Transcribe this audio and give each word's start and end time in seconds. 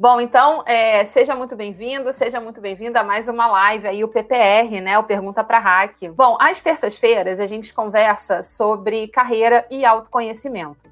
Bom, 0.00 0.18
então, 0.18 0.62
é, 0.64 1.04
seja 1.04 1.36
muito 1.36 1.54
bem-vindo, 1.54 2.10
seja 2.14 2.40
muito 2.40 2.58
bem-vinda 2.58 3.00
a 3.00 3.04
mais 3.04 3.28
uma 3.28 3.46
live 3.46 3.86
aí, 3.86 4.02
o 4.02 4.08
PPR, 4.08 4.80
né? 4.80 4.98
O 4.98 5.04
Pergunta 5.04 5.44
para 5.44 5.58
Hack. 5.58 6.08
Bom, 6.14 6.38
às 6.40 6.62
terças-feiras 6.62 7.38
a 7.38 7.44
gente 7.44 7.74
conversa 7.74 8.42
sobre 8.42 9.08
carreira 9.08 9.66
e 9.70 9.84
autoconhecimento. 9.84 10.90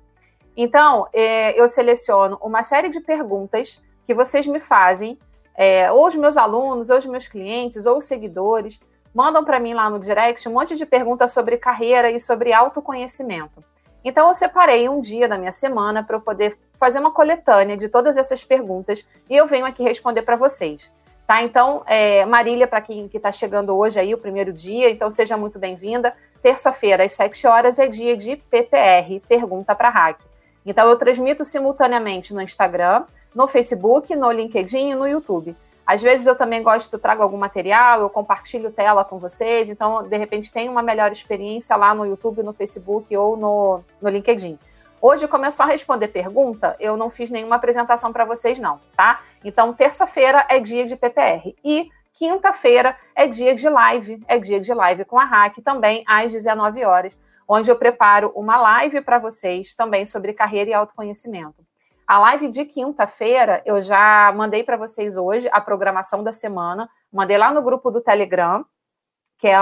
Então, 0.54 1.08
é, 1.10 1.58
eu 1.58 1.66
seleciono 1.68 2.38
uma 2.42 2.62
série 2.62 2.90
de 2.90 3.00
perguntas 3.00 3.82
que 4.06 4.12
vocês 4.12 4.46
me 4.46 4.60
fazem, 4.60 5.18
é, 5.56 5.90
ou 5.90 6.06
os 6.06 6.14
meus 6.14 6.36
alunos, 6.36 6.90
ou 6.90 6.98
os 6.98 7.06
meus 7.06 7.26
clientes, 7.26 7.86
ou 7.86 7.96
os 7.96 8.04
seguidores, 8.04 8.78
mandam 9.14 9.42
para 9.42 9.58
mim 9.58 9.72
lá 9.72 9.88
no 9.88 9.98
direct 9.98 10.46
um 10.46 10.52
monte 10.52 10.76
de 10.76 10.84
perguntas 10.84 11.32
sobre 11.32 11.56
carreira 11.56 12.10
e 12.10 12.20
sobre 12.20 12.52
autoconhecimento. 12.52 13.64
Então, 14.04 14.28
eu 14.28 14.34
separei 14.34 14.86
um 14.86 15.00
dia 15.00 15.26
da 15.26 15.38
minha 15.38 15.50
semana 15.50 16.04
para 16.04 16.16
eu 16.16 16.20
poder 16.20 16.58
fazer 16.78 16.98
uma 16.98 17.10
coletânea 17.10 17.76
de 17.76 17.88
todas 17.88 18.16
essas 18.16 18.44
perguntas 18.44 19.04
e 19.28 19.36
eu 19.36 19.46
venho 19.46 19.66
aqui 19.66 19.82
responder 19.82 20.22
para 20.22 20.36
vocês. 20.36 20.90
Tá? 21.26 21.42
Então, 21.42 21.82
é, 21.84 22.24
Marília, 22.24 22.66
para 22.66 22.80
quem 22.80 23.10
está 23.12 23.30
chegando 23.30 23.76
hoje 23.76 24.00
aí, 24.00 24.14
o 24.14 24.18
primeiro 24.18 24.50
dia, 24.50 24.88
então 24.88 25.10
seja 25.10 25.36
muito 25.36 25.58
bem-vinda. 25.58 26.14
Terça-feira, 26.40 27.04
às 27.04 27.12
7 27.12 27.46
horas, 27.46 27.78
é 27.78 27.86
dia 27.86 28.16
de 28.16 28.36
PPR, 28.36 29.20
Pergunta 29.28 29.74
para 29.74 29.90
Hack. 29.90 30.20
Então, 30.64 30.88
eu 30.88 30.96
transmito 30.96 31.44
simultaneamente 31.44 32.32
no 32.32 32.40
Instagram, 32.40 33.04
no 33.34 33.46
Facebook, 33.46 34.14
no 34.16 34.30
LinkedIn 34.30 34.92
e 34.92 34.94
no 34.94 35.06
YouTube. 35.06 35.54
Às 35.86 36.00
vezes 36.00 36.26
eu 36.26 36.34
também 36.34 36.62
gosto, 36.62 36.98
trago 36.98 37.22
algum 37.22 37.36
material, 37.38 38.00
eu 38.00 38.10
compartilho 38.10 38.70
tela 38.70 39.04
com 39.04 39.18
vocês, 39.18 39.70
então, 39.70 40.02
de 40.06 40.16
repente, 40.16 40.52
tem 40.52 40.68
uma 40.68 40.82
melhor 40.82 41.10
experiência 41.10 41.76
lá 41.76 41.94
no 41.94 42.06
YouTube, 42.06 42.42
no 42.42 42.52
Facebook 42.52 43.14
ou 43.16 43.36
no, 43.36 43.80
no 44.00 44.08
LinkedIn. 44.08 44.58
Hoje, 45.00 45.28
como 45.28 45.46
é 45.46 45.50
só 45.50 45.64
responder 45.64 46.08
pergunta, 46.08 46.74
eu 46.80 46.96
não 46.96 47.08
fiz 47.08 47.30
nenhuma 47.30 47.56
apresentação 47.56 48.12
para 48.12 48.24
vocês, 48.24 48.58
não, 48.58 48.80
tá? 48.96 49.20
Então, 49.44 49.72
terça-feira 49.72 50.44
é 50.48 50.58
dia 50.58 50.84
de 50.84 50.96
PPR. 50.96 51.54
E 51.64 51.88
quinta-feira 52.12 52.96
é 53.14 53.28
dia 53.28 53.54
de 53.54 53.68
live, 53.68 54.20
é 54.26 54.38
dia 54.38 54.58
de 54.58 54.74
live 54.74 55.04
com 55.04 55.18
a 55.18 55.24
Hack, 55.24 55.58
também 55.62 56.02
às 56.06 56.32
19 56.32 56.84
horas, 56.84 57.18
onde 57.46 57.70
eu 57.70 57.76
preparo 57.76 58.32
uma 58.34 58.60
live 58.60 59.00
para 59.00 59.20
vocês 59.20 59.74
também 59.74 60.04
sobre 60.04 60.32
carreira 60.32 60.70
e 60.70 60.74
autoconhecimento. 60.74 61.64
A 62.04 62.18
live 62.18 62.48
de 62.48 62.64
quinta-feira 62.64 63.62
eu 63.64 63.80
já 63.80 64.32
mandei 64.34 64.64
para 64.64 64.76
vocês 64.76 65.16
hoje 65.16 65.48
a 65.52 65.60
programação 65.60 66.24
da 66.24 66.32
semana, 66.32 66.88
mandei 67.12 67.38
lá 67.38 67.52
no 67.52 67.62
grupo 67.62 67.90
do 67.90 68.00
Telegram, 68.00 68.64
que 69.38 69.46
é, 69.46 69.58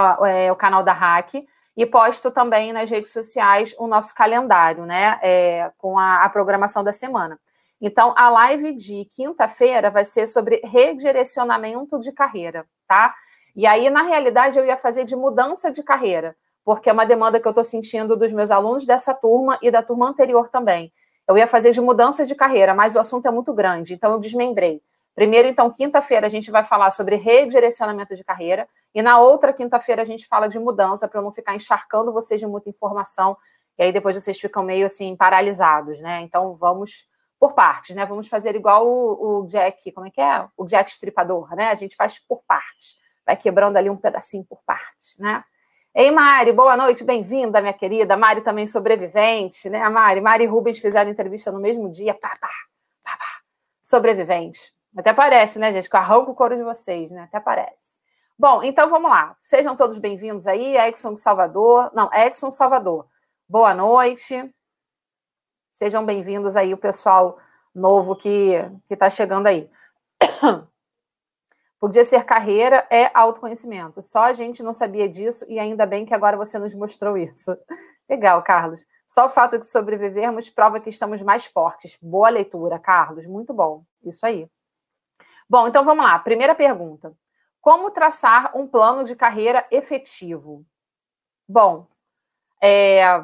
é 0.47 0.51
o 0.51 0.55
canal 0.55 0.81
da 0.81 0.93
Hack, 0.93 1.45
e 1.77 1.85
posto 1.85 2.31
também 2.31 2.73
nas 2.73 2.89
redes 2.89 3.13
sociais 3.13 3.75
o 3.77 3.85
nosso 3.85 4.13
calendário, 4.15 4.83
né, 4.83 5.19
é, 5.21 5.71
com 5.77 5.99
a, 5.99 6.23
a 6.23 6.29
programação 6.29 6.83
da 6.83 6.91
semana. 6.91 7.39
Então, 7.79 8.15
a 8.17 8.27
live 8.31 8.75
de 8.75 9.05
quinta-feira 9.15 9.91
vai 9.91 10.03
ser 10.03 10.25
sobre 10.25 10.59
redirecionamento 10.63 11.99
de 11.99 12.11
carreira, 12.11 12.65
tá? 12.87 13.13
E 13.55 13.67
aí, 13.67 13.87
na 13.91 14.01
realidade, 14.01 14.57
eu 14.57 14.65
ia 14.65 14.75
fazer 14.75 15.05
de 15.05 15.15
mudança 15.15 15.71
de 15.71 15.83
carreira, 15.83 16.35
porque 16.65 16.89
é 16.89 16.93
uma 16.93 17.05
demanda 17.05 17.39
que 17.39 17.47
eu 17.47 17.51
estou 17.51 17.63
sentindo 17.63 18.15
dos 18.15 18.33
meus 18.33 18.49
alunos 18.49 18.83
dessa 18.83 19.13
turma 19.13 19.59
e 19.61 19.69
da 19.69 19.83
turma 19.83 20.09
anterior 20.09 20.49
também. 20.49 20.91
Eu 21.27 21.37
ia 21.37 21.45
fazer 21.45 21.71
de 21.71 21.79
mudança 21.79 22.25
de 22.25 22.33
carreira, 22.33 22.73
mas 22.73 22.95
o 22.95 22.99
assunto 22.99 23.27
é 23.27 23.31
muito 23.31 23.53
grande, 23.53 23.93
então 23.93 24.13
eu 24.13 24.19
desmembrei. 24.19 24.81
Primeiro, 25.17 25.47
então, 25.47 25.67
quinta-feira 25.71 26.27
a 26.27 26.29
gente 26.29 26.51
vai 26.51 26.63
falar 26.63 26.91
sobre 26.91 27.15
redirecionamento 27.15 28.15
de 28.15 28.23
carreira, 28.23 28.69
e 28.93 29.01
na 29.01 29.17
outra 29.19 29.51
quinta-feira 29.51 30.03
a 30.03 30.05
gente 30.05 30.27
fala 30.27 30.47
de 30.47 30.59
mudança, 30.59 31.07
para 31.07 31.19
não 31.23 31.31
ficar 31.31 31.55
encharcando 31.55 32.13
vocês 32.13 32.39
de 32.39 32.45
muita 32.45 32.69
informação, 32.69 33.35
e 33.79 33.81
aí 33.81 33.91
depois 33.91 34.15
vocês 34.15 34.39
ficam 34.39 34.61
meio 34.61 34.85
assim 34.85 35.15
paralisados, 35.15 35.99
né? 36.01 36.21
Então 36.21 36.53
vamos 36.53 37.09
por 37.39 37.53
partes, 37.53 37.95
né? 37.95 38.05
Vamos 38.05 38.27
fazer 38.27 38.55
igual 38.55 38.87
o, 38.87 39.39
o 39.39 39.47
Jack, 39.47 39.91
como 39.91 40.05
é 40.05 40.11
que 40.11 40.21
é? 40.21 40.45
O 40.55 40.65
Jack 40.65 40.91
Estripador, 40.91 41.55
né? 41.55 41.69
A 41.69 41.73
gente 41.73 41.95
faz 41.95 42.19
por 42.19 42.43
partes, 42.47 42.95
vai 43.25 43.35
quebrando 43.35 43.75
ali 43.75 43.89
um 43.89 43.97
pedacinho 43.97 44.45
por 44.47 44.59
partes, 44.67 45.17
né? 45.17 45.43
Ei, 45.95 46.11
Mari, 46.11 46.51
boa 46.51 46.77
noite, 46.77 47.03
bem-vinda, 47.03 47.59
minha 47.59 47.73
querida. 47.73 48.15
Mari 48.15 48.41
também 48.41 48.67
sobrevivente, 48.67 49.67
né? 49.67 49.81
A 49.81 49.89
Mari, 49.89 50.21
Mari 50.21 50.43
e 50.43 50.47
Rubens 50.47 50.77
fizeram 50.77 51.09
entrevista 51.09 51.51
no 51.51 51.59
mesmo 51.59 51.89
dia. 51.89 52.13
Pá, 52.13 52.37
pá, 52.39 52.51
pá, 53.03 53.17
pá. 53.17 53.41
Sobrevivente. 53.81 54.76
Até 54.95 55.13
parece, 55.13 55.59
né, 55.59 55.71
gente? 55.73 55.89
Que 55.89 55.95
eu 55.95 55.99
arranco 55.99 56.31
o 56.31 56.35
couro 56.35 56.55
de 56.55 56.63
vocês, 56.63 57.11
né? 57.11 57.23
Até 57.23 57.39
parece. 57.39 57.99
Bom, 58.37 58.61
então 58.63 58.89
vamos 58.89 59.09
lá. 59.09 59.35
Sejam 59.41 59.75
todos 59.75 59.97
bem-vindos 59.97 60.47
aí. 60.47 60.77
Exxon 60.77 61.15
Salvador. 61.17 61.91
Não, 61.93 62.09
Exxon 62.13 62.51
Salvador. 62.51 63.07
Boa 63.49 63.73
noite. 63.73 64.53
Sejam 65.73 66.05
bem-vindos 66.05 66.55
aí, 66.55 66.73
o 66.73 66.77
pessoal 66.77 67.37
novo 67.73 68.15
que 68.15 68.53
está 68.89 69.09
chegando 69.09 69.47
aí. 69.47 69.69
Podia 71.79 72.03
ser 72.03 72.25
carreira, 72.25 72.87
é 72.89 73.11
autoconhecimento. 73.13 74.01
Só 74.01 74.23
a 74.23 74.33
gente 74.33 74.63
não 74.63 74.73
sabia 74.73 75.07
disso 75.07 75.45
e 75.47 75.59
ainda 75.59 75.85
bem 75.85 76.05
que 76.05 76.13
agora 76.13 76.35
você 76.35 76.57
nos 76.57 76.73
mostrou 76.73 77.15
isso. 77.15 77.55
Legal, 78.09 78.41
Carlos. 78.41 78.83
Só 79.07 79.27
o 79.27 79.29
fato 79.29 79.59
de 79.59 79.65
sobrevivermos 79.67 80.49
prova 80.49 80.79
que 80.79 80.89
estamos 80.89 81.21
mais 81.21 81.45
fortes. 81.45 81.97
Boa 82.01 82.29
leitura, 82.29 82.79
Carlos. 82.79 83.25
Muito 83.27 83.53
bom. 83.53 83.83
Isso 84.03 84.25
aí. 84.25 84.49
Bom, 85.49 85.67
então 85.67 85.83
vamos 85.83 86.03
lá. 86.03 86.19
Primeira 86.19 86.53
pergunta. 86.53 87.13
Como 87.61 87.91
traçar 87.91 88.51
um 88.55 88.67
plano 88.67 89.03
de 89.03 89.15
carreira 89.15 89.65
efetivo? 89.71 90.65
Bom, 91.47 91.87
é, 92.61 93.23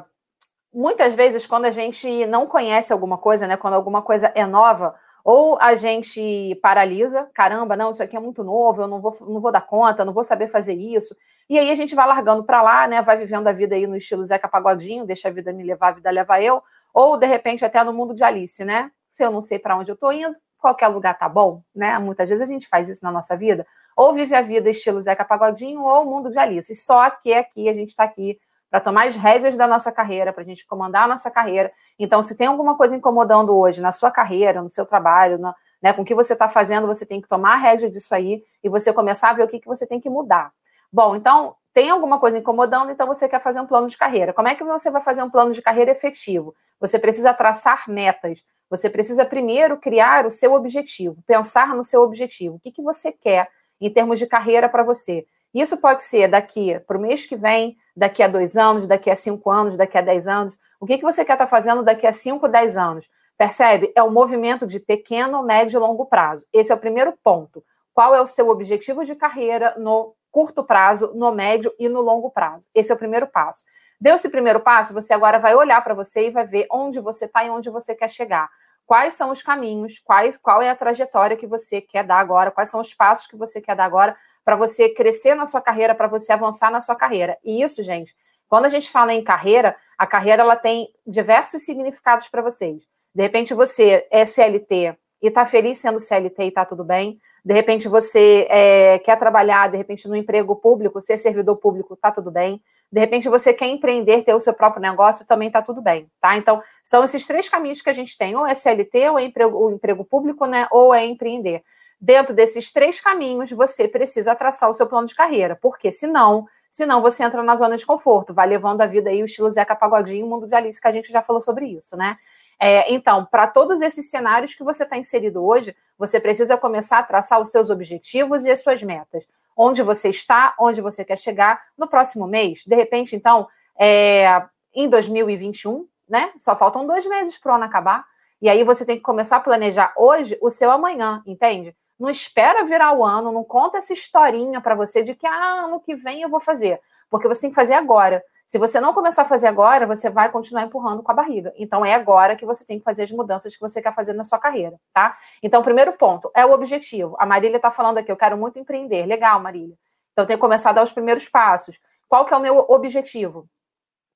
muitas 0.72 1.14
vezes 1.14 1.46
quando 1.46 1.66
a 1.66 1.70
gente 1.70 2.26
não 2.26 2.46
conhece 2.46 2.92
alguma 2.92 3.18
coisa, 3.18 3.46
né, 3.46 3.56
quando 3.56 3.74
alguma 3.74 4.02
coisa 4.02 4.32
é 4.34 4.46
nova, 4.46 4.94
ou 5.24 5.58
a 5.60 5.74
gente 5.74 6.54
paralisa, 6.62 7.30
caramba, 7.32 7.76
não, 7.76 7.90
isso 7.90 8.02
aqui 8.02 8.16
é 8.16 8.20
muito 8.20 8.44
novo, 8.44 8.82
eu 8.82 8.88
não 8.88 9.00
vou, 9.00 9.16
não 9.22 9.40
vou 9.40 9.50
dar 9.50 9.62
conta, 9.62 10.04
não 10.04 10.12
vou 10.12 10.24
saber 10.24 10.48
fazer 10.48 10.74
isso. 10.74 11.16
E 11.48 11.58
aí 11.58 11.70
a 11.70 11.74
gente 11.74 11.94
vai 11.94 12.06
largando 12.06 12.44
para 12.44 12.60
lá, 12.60 12.86
né? 12.86 13.00
Vai 13.00 13.16
vivendo 13.16 13.46
a 13.46 13.52
vida 13.52 13.74
aí 13.74 13.86
no 13.86 13.96
estilo 13.96 14.24
Zeca 14.24 14.48
Pagodinho, 14.48 15.06
deixa 15.06 15.28
a 15.28 15.30
vida 15.30 15.52
me 15.52 15.62
levar, 15.62 15.88
a 15.88 15.92
vida 15.92 16.10
leva 16.10 16.42
eu, 16.42 16.62
ou 16.92 17.16
de 17.16 17.26
repente 17.26 17.64
até 17.64 17.82
no 17.82 17.92
mundo 17.92 18.14
de 18.14 18.22
Alice, 18.22 18.62
né? 18.64 18.90
Se 19.14 19.24
eu 19.24 19.30
não 19.30 19.40
sei 19.40 19.58
para 19.58 19.76
onde 19.76 19.90
eu 19.90 19.94
estou 19.94 20.12
indo, 20.12 20.36
qualquer 20.64 20.88
lugar 20.88 21.18
tá 21.18 21.28
bom, 21.28 21.62
né? 21.76 21.98
Muitas 21.98 22.26
vezes 22.26 22.48
a 22.48 22.50
gente 22.50 22.66
faz 22.66 22.88
isso 22.88 23.04
na 23.04 23.12
nossa 23.12 23.36
vida, 23.36 23.66
ou 23.94 24.14
vive 24.14 24.34
a 24.34 24.40
vida 24.40 24.70
estilo 24.70 24.98
Zeca 24.98 25.22
Pagodinho 25.22 25.82
ou 25.82 26.04
o 26.04 26.06
mundo 26.06 26.30
de 26.30 26.38
Alice. 26.38 26.74
Só 26.74 27.10
que 27.10 27.34
aqui 27.34 27.68
a 27.68 27.74
gente 27.74 27.90
está 27.90 28.04
aqui 28.04 28.38
para 28.70 28.80
tomar 28.80 29.06
as 29.06 29.14
rédeas 29.14 29.58
da 29.58 29.66
nossa 29.66 29.92
carreira, 29.92 30.32
para 30.32 30.42
a 30.42 30.46
gente 30.46 30.66
comandar 30.66 31.04
a 31.04 31.08
nossa 31.08 31.30
carreira. 31.30 31.70
Então, 31.98 32.22
se 32.22 32.34
tem 32.34 32.46
alguma 32.46 32.78
coisa 32.78 32.96
incomodando 32.96 33.54
hoje 33.54 33.82
na 33.82 33.92
sua 33.92 34.10
carreira, 34.10 34.62
no 34.62 34.70
seu 34.70 34.86
trabalho, 34.86 35.38
no, 35.38 35.54
né, 35.82 35.92
com 35.92 36.00
o 36.00 36.04
que 36.04 36.14
você 36.14 36.32
está 36.32 36.48
fazendo, 36.48 36.86
você 36.86 37.04
tem 37.04 37.20
que 37.20 37.28
tomar 37.28 37.52
a 37.52 37.58
rédea 37.58 37.90
disso 37.90 38.14
aí 38.14 38.42
e 38.64 38.70
você 38.70 38.90
começar 38.90 39.28
a 39.28 39.32
ver 39.34 39.42
o 39.42 39.48
que, 39.48 39.60
que 39.60 39.68
você 39.68 39.86
tem 39.86 40.00
que 40.00 40.08
mudar. 40.08 40.50
Bom, 40.90 41.14
então, 41.14 41.54
tem 41.74 41.90
alguma 41.90 42.18
coisa 42.18 42.38
incomodando, 42.38 42.90
então 42.90 43.06
você 43.06 43.28
quer 43.28 43.40
fazer 43.40 43.60
um 43.60 43.66
plano 43.66 43.86
de 43.86 43.98
carreira. 43.98 44.32
Como 44.32 44.48
é 44.48 44.54
que 44.54 44.64
você 44.64 44.90
vai 44.90 45.02
fazer 45.02 45.22
um 45.22 45.28
plano 45.28 45.52
de 45.52 45.60
carreira 45.60 45.90
efetivo? 45.90 46.54
Você 46.80 46.98
precisa 46.98 47.34
traçar 47.34 47.84
metas. 47.86 48.42
Você 48.70 48.88
precisa 48.90 49.24
primeiro 49.24 49.76
criar 49.76 50.26
o 50.26 50.30
seu 50.30 50.54
objetivo, 50.54 51.22
pensar 51.26 51.74
no 51.74 51.84
seu 51.84 52.02
objetivo. 52.02 52.56
O 52.56 52.60
que, 52.60 52.72
que 52.72 52.82
você 52.82 53.12
quer 53.12 53.48
em 53.80 53.90
termos 53.90 54.18
de 54.18 54.26
carreira 54.26 54.68
para 54.68 54.82
você? 54.82 55.26
Isso 55.54 55.76
pode 55.76 56.02
ser 56.02 56.28
daqui 56.28 56.78
para 56.80 56.98
o 56.98 57.00
mês 57.00 57.24
que 57.24 57.36
vem, 57.36 57.76
daqui 57.96 58.22
a 58.22 58.28
dois 58.28 58.56
anos, 58.56 58.88
daqui 58.88 59.08
a 59.08 59.14
cinco 59.14 59.50
anos, 59.50 59.76
daqui 59.76 59.96
a 59.96 60.00
dez 60.00 60.26
anos. 60.26 60.56
O 60.80 60.86
que, 60.86 60.98
que 60.98 61.04
você 61.04 61.24
quer 61.24 61.34
estar 61.34 61.44
tá 61.44 61.50
fazendo 61.50 61.82
daqui 61.82 62.06
a 62.06 62.12
cinco, 62.12 62.48
dez 62.48 62.76
anos? 62.76 63.08
Percebe? 63.38 63.92
É 63.94 64.02
um 64.02 64.10
movimento 64.10 64.66
de 64.66 64.80
pequeno, 64.80 65.42
médio 65.42 65.78
e 65.78 65.80
longo 65.80 66.06
prazo. 66.06 66.46
Esse 66.52 66.72
é 66.72 66.74
o 66.74 66.78
primeiro 66.78 67.12
ponto. 67.22 67.62
Qual 67.92 68.14
é 68.14 68.20
o 68.20 68.26
seu 68.26 68.48
objetivo 68.48 69.04
de 69.04 69.14
carreira 69.14 69.74
no 69.78 70.14
curto 70.30 70.64
prazo, 70.64 71.12
no 71.14 71.32
médio 71.32 71.72
e 71.78 71.88
no 71.88 72.00
longo 72.00 72.30
prazo? 72.30 72.66
Esse 72.74 72.90
é 72.90 72.94
o 72.94 72.98
primeiro 72.98 73.28
passo. 73.28 73.64
Deu 74.04 74.16
esse 74.16 74.28
primeiro 74.28 74.60
passo, 74.60 74.92
você 74.92 75.14
agora 75.14 75.38
vai 75.38 75.54
olhar 75.54 75.82
para 75.82 75.94
você 75.94 76.26
e 76.26 76.30
vai 76.30 76.44
ver 76.44 76.66
onde 76.70 77.00
você 77.00 77.24
está 77.24 77.42
e 77.42 77.48
onde 77.48 77.70
você 77.70 77.94
quer 77.94 78.10
chegar. 78.10 78.50
Quais 78.84 79.14
são 79.14 79.30
os 79.30 79.42
caminhos, 79.42 79.98
quais, 79.98 80.36
qual 80.36 80.60
é 80.60 80.68
a 80.68 80.76
trajetória 80.76 81.38
que 81.38 81.46
você 81.46 81.80
quer 81.80 82.04
dar 82.04 82.18
agora, 82.18 82.50
quais 82.50 82.68
são 82.68 82.80
os 82.80 82.92
passos 82.92 83.26
que 83.26 83.34
você 83.34 83.62
quer 83.62 83.74
dar 83.74 83.86
agora 83.86 84.14
para 84.44 84.56
você 84.56 84.90
crescer 84.90 85.34
na 85.34 85.46
sua 85.46 85.62
carreira, 85.62 85.94
para 85.94 86.06
você 86.06 86.34
avançar 86.34 86.70
na 86.70 86.82
sua 86.82 86.94
carreira. 86.94 87.38
E 87.42 87.62
isso, 87.62 87.82
gente, 87.82 88.14
quando 88.46 88.66
a 88.66 88.68
gente 88.68 88.90
fala 88.90 89.14
em 89.14 89.24
carreira, 89.24 89.74
a 89.96 90.06
carreira 90.06 90.42
ela 90.42 90.56
tem 90.56 90.86
diversos 91.06 91.64
significados 91.64 92.28
para 92.28 92.42
vocês. 92.42 92.82
De 93.14 93.22
repente 93.22 93.54
você 93.54 94.06
é 94.10 94.26
CLT 94.26 94.98
e 95.22 95.28
está 95.28 95.46
feliz 95.46 95.78
sendo 95.78 95.98
CLT 95.98 96.44
e 96.44 96.48
está 96.48 96.66
tudo 96.66 96.84
bem. 96.84 97.18
De 97.42 97.54
repente 97.54 97.88
você 97.88 98.46
é, 98.50 98.98
quer 98.98 99.18
trabalhar, 99.18 99.70
de 99.70 99.78
repente 99.78 100.06
no 100.06 100.14
emprego 100.14 100.56
público, 100.56 101.00
ser 101.00 101.16
servidor 101.16 101.56
público, 101.56 101.94
está 101.94 102.12
tudo 102.12 102.30
bem. 102.30 102.60
De 102.94 103.00
repente 103.00 103.28
você 103.28 103.52
quer 103.52 103.66
empreender, 103.66 104.22
ter 104.22 104.34
o 104.34 104.40
seu 104.40 104.54
próprio 104.54 104.80
negócio, 104.80 105.26
também 105.26 105.48
está 105.48 105.60
tudo 105.60 105.82
bem, 105.82 106.08
tá? 106.20 106.36
Então, 106.36 106.62
são 106.84 107.02
esses 107.02 107.26
três 107.26 107.48
caminhos 107.48 107.82
que 107.82 107.90
a 107.90 107.92
gente 107.92 108.16
tem, 108.16 108.36
ou 108.36 108.46
é 108.46 108.54
CLT, 108.54 109.10
ou 109.10 109.18
é 109.18 109.24
emprego, 109.24 109.58
o 109.58 109.72
emprego 109.72 110.04
público, 110.04 110.46
né? 110.46 110.68
Ou 110.70 110.94
é 110.94 111.04
empreender. 111.04 111.64
Dentro 112.00 112.32
desses 112.32 112.72
três 112.72 113.00
caminhos, 113.00 113.50
você 113.50 113.88
precisa 113.88 114.36
traçar 114.36 114.70
o 114.70 114.74
seu 114.74 114.86
plano 114.86 115.08
de 115.08 115.14
carreira, 115.16 115.58
porque 115.60 115.90
senão, 115.90 116.46
senão 116.70 117.02
você 117.02 117.24
entra 117.24 117.42
na 117.42 117.56
zona 117.56 117.76
de 117.76 117.84
conforto, 117.84 118.32
vai 118.32 118.46
levando 118.46 118.80
a 118.80 118.86
vida 118.86 119.10
aí 119.10 119.22
o 119.22 119.26
estilo 119.26 119.50
Zeca 119.50 119.74
Pagodinho, 119.74 120.24
o 120.24 120.30
mundo 120.30 120.46
de 120.46 120.54
Alice, 120.54 120.80
que 120.80 120.86
a 120.86 120.92
gente 120.92 121.10
já 121.10 121.20
falou 121.20 121.42
sobre 121.42 121.66
isso, 121.66 121.96
né? 121.96 122.16
É, 122.60 122.94
então, 122.94 123.26
para 123.26 123.48
todos 123.48 123.82
esses 123.82 124.08
cenários 124.08 124.54
que 124.54 124.62
você 124.62 124.84
está 124.84 124.96
inserido 124.96 125.44
hoje, 125.44 125.74
você 125.98 126.20
precisa 126.20 126.56
começar 126.56 127.00
a 127.00 127.02
traçar 127.02 127.40
os 127.40 127.50
seus 127.50 127.70
objetivos 127.70 128.44
e 128.44 128.52
as 128.52 128.62
suas 128.62 128.80
metas. 128.84 129.24
Onde 129.56 129.82
você 129.82 130.10
está, 130.10 130.54
onde 130.58 130.80
você 130.80 131.04
quer 131.04 131.18
chegar 131.18 131.62
no 131.76 131.86
próximo 131.86 132.26
mês. 132.26 132.62
De 132.66 132.74
repente, 132.74 133.14
então, 133.14 133.46
é, 133.78 134.42
em 134.74 134.88
2021, 134.88 135.86
né? 136.08 136.32
Só 136.38 136.56
faltam 136.56 136.86
dois 136.86 137.06
meses 137.06 137.38
para 137.38 137.52
o 137.52 137.54
ano 137.56 137.64
acabar. 137.64 138.04
E 138.40 138.48
aí 138.48 138.62
você 138.64 138.84
tem 138.84 138.96
que 138.96 139.02
começar 139.02 139.36
a 139.36 139.40
planejar 139.40 139.92
hoje 139.96 140.36
o 140.40 140.50
seu 140.50 140.70
amanhã, 140.70 141.22
entende? 141.26 141.74
Não 141.98 142.10
espera 142.10 142.64
virar 142.64 142.92
o 142.92 143.04
ano, 143.04 143.32
não 143.32 143.44
conta 143.44 143.78
essa 143.78 143.92
historinha 143.92 144.60
para 144.60 144.74
você 144.74 145.02
de 145.02 145.14
que 145.14 145.26
ah, 145.26 145.64
ano 145.64 145.80
que 145.80 145.94
vem 145.94 146.22
eu 146.22 146.28
vou 146.28 146.40
fazer, 146.40 146.80
porque 147.08 147.28
você 147.28 147.42
tem 147.42 147.50
que 147.50 147.56
fazer 147.56 147.74
agora. 147.74 148.22
Se 148.46 148.58
você 148.58 148.78
não 148.78 148.92
começar 148.92 149.22
a 149.22 149.24
fazer 149.24 149.46
agora, 149.46 149.86
você 149.86 150.10
vai 150.10 150.30
continuar 150.30 150.64
empurrando 150.64 151.02
com 151.02 151.10
a 151.10 151.14
barriga. 151.14 151.52
Então 151.56 151.84
é 151.84 151.94
agora 151.94 152.36
que 152.36 152.44
você 152.44 152.64
tem 152.64 152.78
que 152.78 152.84
fazer 152.84 153.04
as 153.04 153.10
mudanças 153.10 153.54
que 153.54 153.60
você 153.60 153.80
quer 153.80 153.94
fazer 153.94 154.12
na 154.12 154.24
sua 154.24 154.38
carreira, 154.38 154.78
tá? 154.92 155.16
Então, 155.42 155.62
primeiro 155.62 155.94
ponto 155.94 156.30
é 156.34 156.44
o 156.44 156.52
objetivo. 156.52 157.16
A 157.18 157.24
Marília 157.24 157.56
está 157.56 157.70
falando 157.70 157.98
aqui, 157.98 158.12
eu 158.12 158.16
quero 158.16 158.36
muito 158.36 158.58
empreender. 158.58 159.06
Legal, 159.06 159.40
Marília. 159.40 159.76
Então, 160.12 160.26
tem 160.26 160.36
que 160.36 160.40
começar 160.40 160.70
a 160.70 160.74
dar 160.74 160.82
os 160.82 160.92
primeiros 160.92 161.28
passos. 161.28 161.78
Qual 162.08 162.26
que 162.26 162.34
é 162.34 162.36
o 162.36 162.40
meu 162.40 162.58
objetivo? 162.68 163.48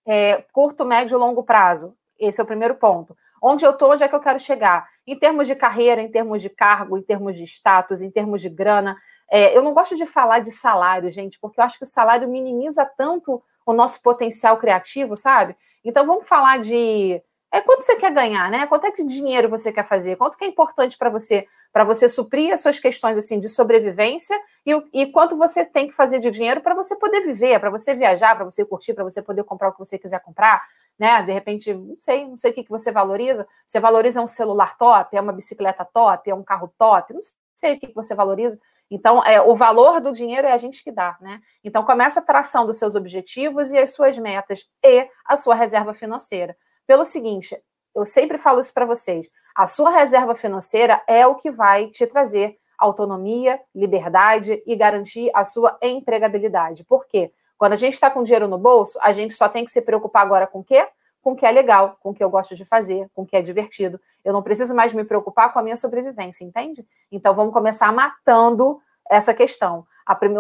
É, 0.07 0.45
curto, 0.53 0.85
médio 0.85 1.17
e 1.17 1.19
longo 1.19 1.43
prazo. 1.43 1.95
Esse 2.19 2.41
é 2.41 2.45
o 2.45 2.47
primeiro 2.47 2.75
ponto. 2.75 3.17
Onde 3.43 3.65
eu 3.65 3.71
estou, 3.71 3.93
onde 3.93 4.03
é 4.03 4.09
que 4.09 4.15
eu 4.15 4.21
quero 4.21 4.39
chegar? 4.39 4.89
Em 5.07 5.19
termos 5.19 5.47
de 5.47 5.55
carreira, 5.55 6.03
em 6.03 6.11
termos 6.11 6.43
de 6.43 6.51
cargo, 6.51 6.99
em 6.99 7.03
termos 7.03 7.37
de 7.37 7.45
status, 7.45 8.03
em 8.03 8.11
termos 8.11 8.43
de 8.43 8.49
grana. 8.49 8.97
É, 9.31 9.57
eu 9.57 9.63
não 9.63 9.73
gosto 9.73 9.97
de 9.97 10.07
falar 10.07 10.41
de 10.41 10.51
salário, 10.51 11.11
gente, 11.11 11.39
porque 11.41 11.61
eu 11.61 11.65
acho 11.65 11.79
que 11.79 11.85
o 11.85 11.89
salário 11.89 12.29
minimiza 12.29 12.85
tanto 12.85 13.43
o 13.70 13.75
nosso 13.75 14.00
potencial 14.03 14.56
criativo, 14.56 15.15
sabe? 15.15 15.55
Então 15.85 16.06
vamos 16.06 16.26
falar 16.26 16.59
de 16.59 17.23
é 17.53 17.61
quanto 17.61 17.82
você 17.82 17.97
quer 17.97 18.12
ganhar, 18.12 18.50
né? 18.50 18.67
Quanto 18.67 18.87
é 18.87 18.91
que 18.91 19.05
dinheiro 19.05 19.49
você 19.49 19.70
quer 19.70 19.85
fazer? 19.85 20.17
Quanto 20.17 20.37
que 20.38 20.44
é 20.44 20.49
importante 20.49 20.97
para 20.97 21.11
você, 21.11 21.47
para 21.73 21.85
você 21.85 22.09
suprir 22.09 22.53
as 22.53 22.62
suas 22.62 22.79
questões 22.79 23.19
assim 23.19 23.38
de 23.38 23.49
sobrevivência 23.49 24.38
e, 24.67 24.73
e 24.93 25.06
quanto 25.12 25.37
você 25.37 25.65
tem 25.65 25.87
que 25.87 25.94
fazer 25.94 26.19
de 26.19 26.31
dinheiro 26.31 26.62
para 26.62 26.75
você 26.75 26.97
poder 26.97 27.20
viver, 27.20 27.61
para 27.61 27.70
você 27.70 27.94
viajar, 27.94 28.35
para 28.37 28.44
você 28.44 28.65
curtir, 28.65 28.94
para 28.94 29.05
você 29.05 29.20
poder 29.23 29.44
comprar 29.44 29.69
o 29.69 29.73
que 29.73 29.79
você 29.79 29.99
quiser 29.99 30.20
comprar, 30.20 30.62
né? 30.99 31.23
De 31.23 31.32
repente, 31.32 31.73
não 31.73 31.97
sei, 31.99 32.26
não 32.26 32.38
sei 32.38 32.50
o 32.50 32.55
que, 32.55 32.65
que 32.65 32.70
você 32.70 32.91
valoriza. 32.91 33.47
Você 33.67 33.81
valoriza 33.81 34.23
um 34.23 34.26
celular 34.26 34.79
top, 34.79 35.15
é 35.15 35.20
uma 35.20 35.32
bicicleta 35.32 35.85
top, 35.85 36.31
é 36.31 36.35
um 36.35 36.43
carro 36.43 36.73
top, 36.79 37.12
não 37.12 37.23
sei 37.55 37.76
o 37.76 37.81
que, 37.81 37.88
que 37.88 37.94
você 37.94 38.15
valoriza. 38.15 38.59
Então, 38.90 39.23
é, 39.25 39.40
o 39.40 39.55
valor 39.55 40.00
do 40.00 40.12
dinheiro 40.12 40.46
é 40.46 40.52
a 40.52 40.58
gente 40.58 40.82
que 40.82 40.90
dá, 40.90 41.17
né? 41.20 41.40
Então, 41.62 41.85
começa 41.85 42.20
a 42.20 42.23
tração 42.23 42.67
dos 42.67 42.79
seus 42.79 42.94
objetivos 42.94 43.70
e 43.70 43.79
as 43.79 43.90
suas 43.90 44.17
metas 44.19 44.67
e 44.82 45.08
a 45.26 45.37
sua 45.37 45.55
reserva 45.55 45.93
financeira. 45.93 46.56
Pelo 46.87 47.05
seguinte, 47.05 47.56
eu 47.94 48.06
sempre 48.06 48.38
falo 48.38 48.61
isso 48.61 48.73
para 48.73 48.87
vocês: 48.87 49.29
a 49.55 49.67
sua 49.67 49.90
reserva 49.90 50.35
financeira 50.35 51.02
é 51.06 51.26
o 51.26 51.35
que 51.35 51.50
vai 51.50 51.88
te 51.88 52.06
trazer 52.06 52.56
autonomia, 52.79 53.61
liberdade 53.75 54.62
e 54.64 54.76
garantir 54.76 55.31
a 55.34 55.44
sua 55.44 55.76
empregabilidade. 55.82 56.84
Por 56.84 57.06
quê? 57.06 57.32
Quando 57.58 57.73
a 57.73 57.76
gente 57.76 57.94
está 57.94 58.08
com 58.08 58.23
dinheiro 58.23 58.46
no 58.46 58.56
bolso, 58.56 58.96
a 59.02 59.11
gente 59.11 59.34
só 59.34 59.49
tem 59.49 59.64
que 59.64 59.70
se 59.73 59.82
preocupar 59.82 60.23
agora 60.23 60.46
com 60.46 60.61
o 60.61 60.64
quê? 60.64 60.87
Com 61.29 61.33
o 61.33 61.37
que 61.37 61.45
é 61.45 61.51
legal, 61.51 61.99
com 62.01 62.09
o 62.09 62.15
que 62.15 62.25
eu 62.25 62.31
gosto 62.31 62.57
de 62.57 62.65
fazer, 62.65 63.07
com 63.15 63.21
o 63.21 63.27
que 63.27 63.37
é 63.37 63.43
divertido. 63.43 64.01
Eu 64.25 64.33
não 64.33 64.43
preciso 64.43 64.75
mais 64.75 64.95
me 64.95 65.05
preocupar 65.05 65.53
com 65.53 65.59
a 65.59 65.63
minha 65.63 65.77
sobrevivência, 65.77 66.43
entende? 66.43 66.87
Então 67.13 67.35
vamos 67.35 67.53
começar 67.53 67.93
matando 67.93 68.81
essa 69.11 69.35
questão. 69.35 69.87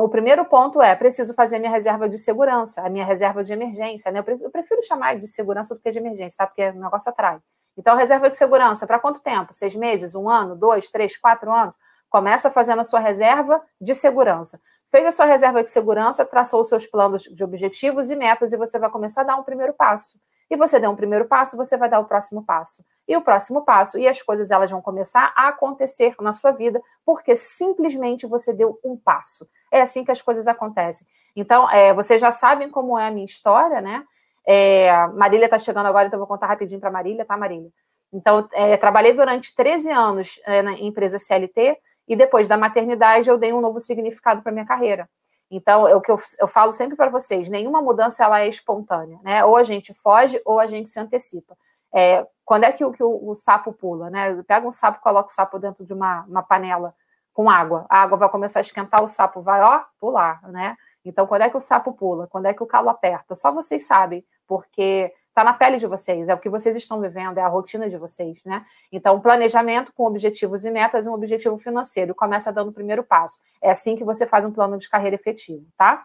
O 0.02 0.08
primeiro 0.08 0.46
ponto 0.46 0.80
é: 0.80 0.96
preciso 0.96 1.34
fazer 1.34 1.58
minha 1.58 1.70
reserva 1.70 2.08
de 2.08 2.16
segurança, 2.16 2.80
a 2.80 2.88
minha 2.88 3.04
reserva 3.04 3.44
de 3.44 3.52
emergência. 3.52 4.10
Né? 4.10 4.24
Eu 4.40 4.50
prefiro 4.50 4.82
chamar 4.82 5.18
de 5.18 5.26
segurança 5.26 5.74
do 5.74 5.80
que 5.82 5.90
de 5.90 5.98
emergência, 5.98 6.38
tá? 6.38 6.46
Porque 6.46 6.70
o 6.70 6.80
negócio 6.80 7.10
atrai. 7.10 7.38
Então, 7.76 7.94
reserva 7.94 8.30
de 8.30 8.38
segurança, 8.38 8.86
para 8.86 8.98
quanto 8.98 9.20
tempo? 9.20 9.52
Seis 9.52 9.76
meses, 9.76 10.14
um 10.14 10.26
ano, 10.26 10.56
dois, 10.56 10.90
três, 10.90 11.18
quatro 11.18 11.52
anos? 11.52 11.74
Começa 12.08 12.50
fazendo 12.50 12.80
a 12.80 12.84
sua 12.84 12.98
reserva 12.98 13.60
de 13.78 13.94
segurança. 13.94 14.58
Fez 14.90 15.04
a 15.04 15.10
sua 15.10 15.26
reserva 15.26 15.62
de 15.62 15.68
segurança, 15.68 16.24
traçou 16.24 16.62
os 16.62 16.68
seus 16.70 16.86
planos 16.86 17.24
de 17.24 17.44
objetivos 17.44 18.08
e 18.08 18.16
metas 18.16 18.54
e 18.54 18.56
você 18.56 18.78
vai 18.78 18.88
começar 18.88 19.20
a 19.20 19.24
dar 19.24 19.36
um 19.36 19.42
primeiro 19.42 19.74
passo. 19.74 20.18
E 20.50 20.56
você 20.56 20.80
der 20.80 20.88
um 20.88 20.96
primeiro 20.96 21.26
passo, 21.26 21.56
você 21.56 21.76
vai 21.76 21.88
dar 21.88 22.00
o 22.00 22.06
próximo 22.06 22.42
passo. 22.42 22.84
E 23.06 23.16
o 23.16 23.20
próximo 23.20 23.64
passo, 23.64 23.98
e 23.98 24.08
as 24.08 24.22
coisas 24.22 24.50
elas 24.50 24.70
vão 24.70 24.80
começar 24.80 25.32
a 25.36 25.48
acontecer 25.48 26.14
na 26.20 26.32
sua 26.32 26.52
vida, 26.52 26.80
porque 27.04 27.36
simplesmente 27.36 28.26
você 28.26 28.52
deu 28.52 28.78
um 28.84 28.96
passo. 28.96 29.46
É 29.70 29.80
assim 29.80 30.04
que 30.04 30.10
as 30.10 30.22
coisas 30.22 30.48
acontecem. 30.48 31.06
Então, 31.36 31.70
é, 31.70 31.92
vocês 31.92 32.20
já 32.20 32.30
sabem 32.30 32.70
como 32.70 32.98
é 32.98 33.08
a 33.08 33.10
minha 33.10 33.26
história, 33.26 33.80
né? 33.80 34.04
É, 34.46 35.06
Marília 35.08 35.44
está 35.44 35.58
chegando 35.58 35.86
agora, 35.86 36.06
então 36.06 36.18
vou 36.18 36.26
contar 36.26 36.46
rapidinho 36.46 36.80
para 36.80 36.90
Marília, 36.90 37.24
tá, 37.24 37.36
Marília? 37.36 37.70
Então, 38.10 38.48
é, 38.52 38.76
trabalhei 38.78 39.12
durante 39.12 39.54
13 39.54 39.90
anos 39.90 40.40
é, 40.46 40.62
na 40.62 40.72
empresa 40.72 41.18
CLT, 41.18 41.78
e 42.08 42.16
depois 42.16 42.48
da 42.48 42.56
maternidade 42.56 43.28
eu 43.28 43.36
dei 43.36 43.52
um 43.52 43.60
novo 43.60 43.80
significado 43.80 44.42
para 44.42 44.50
minha 44.50 44.64
carreira. 44.64 45.08
Então, 45.50 45.88
é 45.88 45.94
o 45.94 46.00
que 46.00 46.10
eu, 46.10 46.18
eu 46.38 46.46
falo 46.46 46.72
sempre 46.72 46.96
para 46.96 47.08
vocês, 47.08 47.48
nenhuma 47.48 47.80
mudança 47.80 48.22
ela 48.22 48.40
é 48.40 48.48
espontânea, 48.48 49.18
né? 49.22 49.44
Ou 49.44 49.56
a 49.56 49.62
gente 49.62 49.94
foge 49.94 50.40
ou 50.44 50.60
a 50.60 50.66
gente 50.66 50.90
se 50.90 51.00
antecipa. 51.00 51.56
É, 51.92 52.26
quando 52.44 52.64
é 52.64 52.72
que, 52.72 52.84
o, 52.84 52.92
que 52.92 53.02
o, 53.02 53.30
o, 53.30 53.34
sapo 53.34 53.72
pula, 53.72 54.10
né? 54.10 54.42
Pega 54.42 54.66
um 54.66 54.72
sapo, 54.72 55.00
coloca 55.00 55.30
o 55.30 55.34
sapo 55.34 55.58
dentro 55.58 55.84
de 55.86 55.92
uma, 55.92 56.22
uma 56.28 56.42
panela 56.42 56.94
com 57.32 57.48
água. 57.48 57.86
A 57.88 58.02
água 58.02 58.18
vai 58.18 58.28
começar 58.28 58.60
a 58.60 58.62
esquentar, 58.62 59.02
o 59.02 59.08
sapo 59.08 59.40
vai, 59.40 59.62
ó, 59.62 59.82
pular, 59.98 60.42
né? 60.48 60.76
Então, 61.04 61.26
quando 61.26 61.42
é 61.42 61.50
que 61.50 61.56
o 61.56 61.60
sapo 61.60 61.92
pula? 61.92 62.26
Quando 62.26 62.46
é 62.46 62.52
que 62.52 62.62
o 62.62 62.66
calo 62.66 62.90
aperta? 62.90 63.34
Só 63.34 63.50
vocês 63.50 63.86
sabem, 63.86 64.24
porque 64.46 65.12
está 65.38 65.44
na 65.44 65.52
pele 65.52 65.76
de 65.76 65.86
vocês, 65.86 66.28
é 66.28 66.34
o 66.34 66.38
que 66.38 66.48
vocês 66.48 66.76
estão 66.76 67.00
vivendo, 67.00 67.38
é 67.38 67.42
a 67.42 67.48
rotina 67.48 67.88
de 67.88 67.96
vocês, 67.96 68.42
né? 68.44 68.66
Então, 68.90 69.20
planejamento 69.20 69.92
com 69.92 70.04
objetivos 70.04 70.64
e 70.64 70.70
metas 70.70 71.06
e 71.06 71.08
um 71.08 71.12
objetivo 71.12 71.56
financeiro. 71.58 72.12
Começa 72.12 72.52
dando 72.52 72.70
o 72.70 72.72
primeiro 72.72 73.04
passo. 73.04 73.38
É 73.62 73.70
assim 73.70 73.94
que 73.96 74.02
você 74.02 74.26
faz 74.26 74.44
um 74.44 74.50
plano 74.50 74.76
de 74.76 74.88
carreira 74.88 75.14
efetivo, 75.14 75.64
tá? 75.76 76.04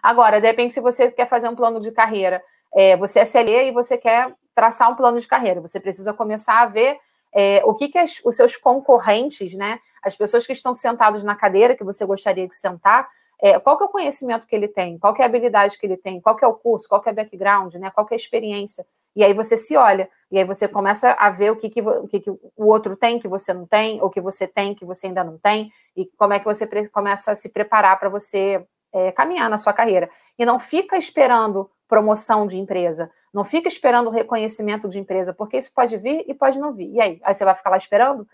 Agora, 0.00 0.40
de 0.40 0.46
repente, 0.46 0.74
se 0.74 0.80
você 0.80 1.10
quer 1.10 1.26
fazer 1.26 1.48
um 1.48 1.56
plano 1.56 1.80
de 1.80 1.90
carreira, 1.90 2.40
é, 2.72 2.96
você 2.96 3.18
é 3.18 3.24
CLE 3.24 3.68
e 3.68 3.72
você 3.72 3.98
quer 3.98 4.32
traçar 4.54 4.90
um 4.92 4.94
plano 4.94 5.18
de 5.18 5.26
carreira, 5.26 5.60
você 5.60 5.80
precisa 5.80 6.12
começar 6.12 6.62
a 6.62 6.66
ver 6.66 6.98
é, 7.34 7.62
o 7.64 7.74
que, 7.74 7.88
que 7.88 7.98
as, 7.98 8.20
os 8.24 8.36
seus 8.36 8.56
concorrentes, 8.56 9.54
né? 9.54 9.80
As 10.04 10.16
pessoas 10.16 10.46
que 10.46 10.52
estão 10.52 10.72
sentados 10.72 11.24
na 11.24 11.34
cadeira 11.34 11.74
que 11.74 11.82
você 11.82 12.06
gostaria 12.06 12.46
de 12.46 12.54
sentar, 12.54 13.08
é, 13.40 13.58
qual 13.58 13.76
que 13.76 13.82
é 13.84 13.86
o 13.86 13.90
conhecimento 13.90 14.46
que 14.46 14.56
ele 14.56 14.68
tem, 14.68 14.98
qual 14.98 15.12
que 15.14 15.20
é 15.20 15.24
a 15.24 15.28
habilidade 15.28 15.78
que 15.78 15.86
ele 15.86 15.96
tem, 15.96 16.20
qual 16.20 16.36
que 16.36 16.44
é 16.44 16.48
o 16.48 16.54
curso, 16.54 16.88
qual 16.88 17.00
que 17.00 17.08
é 17.08 17.12
o 17.12 17.14
background, 17.14 17.74
né? 17.74 17.90
qual 17.90 18.06
que 18.06 18.14
é 18.14 18.16
a 18.16 18.20
experiência. 18.20 18.86
E 19.14 19.24
aí 19.24 19.32
você 19.32 19.56
se 19.56 19.76
olha, 19.76 20.08
e 20.30 20.38
aí 20.38 20.44
você 20.44 20.68
começa 20.68 21.12
a 21.12 21.30
ver 21.30 21.50
o 21.50 21.56
que, 21.56 21.70
que, 21.70 21.80
o, 21.80 22.06
que, 22.06 22.20
que 22.20 22.30
o 22.30 22.66
outro 22.66 22.96
tem 22.96 23.18
que 23.18 23.28
você 23.28 23.52
não 23.52 23.66
tem, 23.66 24.00
ou 24.02 24.10
que 24.10 24.20
você 24.20 24.46
tem 24.46 24.74
que 24.74 24.84
você 24.84 25.06
ainda 25.06 25.24
não 25.24 25.38
tem, 25.38 25.70
e 25.96 26.06
como 26.18 26.34
é 26.34 26.38
que 26.38 26.44
você 26.44 26.66
começa 26.88 27.32
a 27.32 27.34
se 27.34 27.50
preparar 27.50 27.98
para 27.98 28.08
você 28.08 28.62
é, 28.92 29.12
caminhar 29.12 29.48
na 29.48 29.58
sua 29.58 29.72
carreira. 29.72 30.10
E 30.38 30.44
não 30.44 30.58
fica 30.58 30.96
esperando 30.96 31.70
promoção 31.88 32.46
de 32.46 32.58
empresa, 32.58 33.10
não 33.32 33.44
fica 33.44 33.68
esperando 33.68 34.10
reconhecimento 34.10 34.88
de 34.88 34.98
empresa, 34.98 35.32
porque 35.32 35.56
isso 35.56 35.72
pode 35.74 35.96
vir 35.96 36.24
e 36.26 36.34
pode 36.34 36.58
não 36.58 36.72
vir. 36.72 36.90
E 36.92 37.00
aí? 37.00 37.20
Aí 37.22 37.34
você 37.34 37.44
vai 37.44 37.54
ficar 37.54 37.70
lá 37.70 37.76
esperando? 37.76 38.26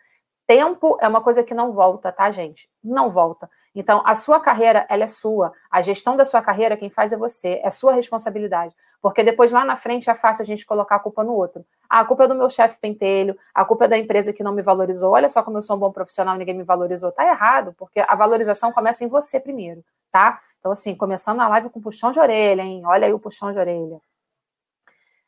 Tempo 0.46 0.96
é 1.00 1.06
uma 1.06 1.20
coisa 1.20 1.42
que 1.42 1.54
não 1.54 1.72
volta, 1.72 2.10
tá, 2.10 2.30
gente? 2.30 2.68
Não 2.82 3.10
volta. 3.10 3.48
Então, 3.74 4.02
a 4.04 4.14
sua 4.14 4.38
carreira, 4.38 4.86
ela 4.88 5.04
é 5.04 5.06
sua. 5.06 5.52
A 5.70 5.80
gestão 5.80 6.16
da 6.16 6.24
sua 6.24 6.42
carreira, 6.42 6.76
quem 6.76 6.90
faz 6.90 7.12
é 7.12 7.16
você. 7.16 7.60
É 7.64 7.70
sua 7.70 7.92
responsabilidade. 7.94 8.74
Porque 9.00 9.24
depois, 9.24 9.50
lá 9.50 9.64
na 9.64 9.76
frente, 9.76 10.08
é 10.08 10.14
fácil 10.14 10.42
a 10.42 10.46
gente 10.46 10.64
colocar 10.64 10.96
a 10.96 10.98
culpa 11.00 11.24
no 11.24 11.32
outro. 11.32 11.64
Ah, 11.90 12.00
a 12.00 12.04
culpa 12.04 12.24
é 12.24 12.28
do 12.28 12.34
meu 12.34 12.48
chefe 12.48 12.78
pentelho, 12.80 13.36
a 13.52 13.64
culpa 13.64 13.86
é 13.86 13.88
da 13.88 13.98
empresa 13.98 14.32
que 14.32 14.44
não 14.44 14.52
me 14.52 14.62
valorizou. 14.62 15.12
Olha 15.12 15.28
só 15.28 15.42
como 15.42 15.58
eu 15.58 15.62
sou 15.62 15.76
um 15.76 15.78
bom 15.78 15.90
profissional, 15.90 16.36
ninguém 16.36 16.54
me 16.54 16.62
valorizou. 16.62 17.10
Tá 17.10 17.26
errado, 17.26 17.74
porque 17.76 18.00
a 18.00 18.14
valorização 18.14 18.72
começa 18.72 19.04
em 19.04 19.08
você 19.08 19.40
primeiro, 19.40 19.84
tá? 20.12 20.40
Então, 20.60 20.70
assim, 20.70 20.94
começando 20.94 21.40
a 21.40 21.48
live 21.48 21.70
com 21.70 21.80
puxão 21.80 22.12
de 22.12 22.20
orelha, 22.20 22.62
hein? 22.62 22.82
Olha 22.86 23.06
aí 23.06 23.12
o 23.12 23.18
puxão 23.18 23.50
de 23.50 23.58
orelha. 23.58 24.00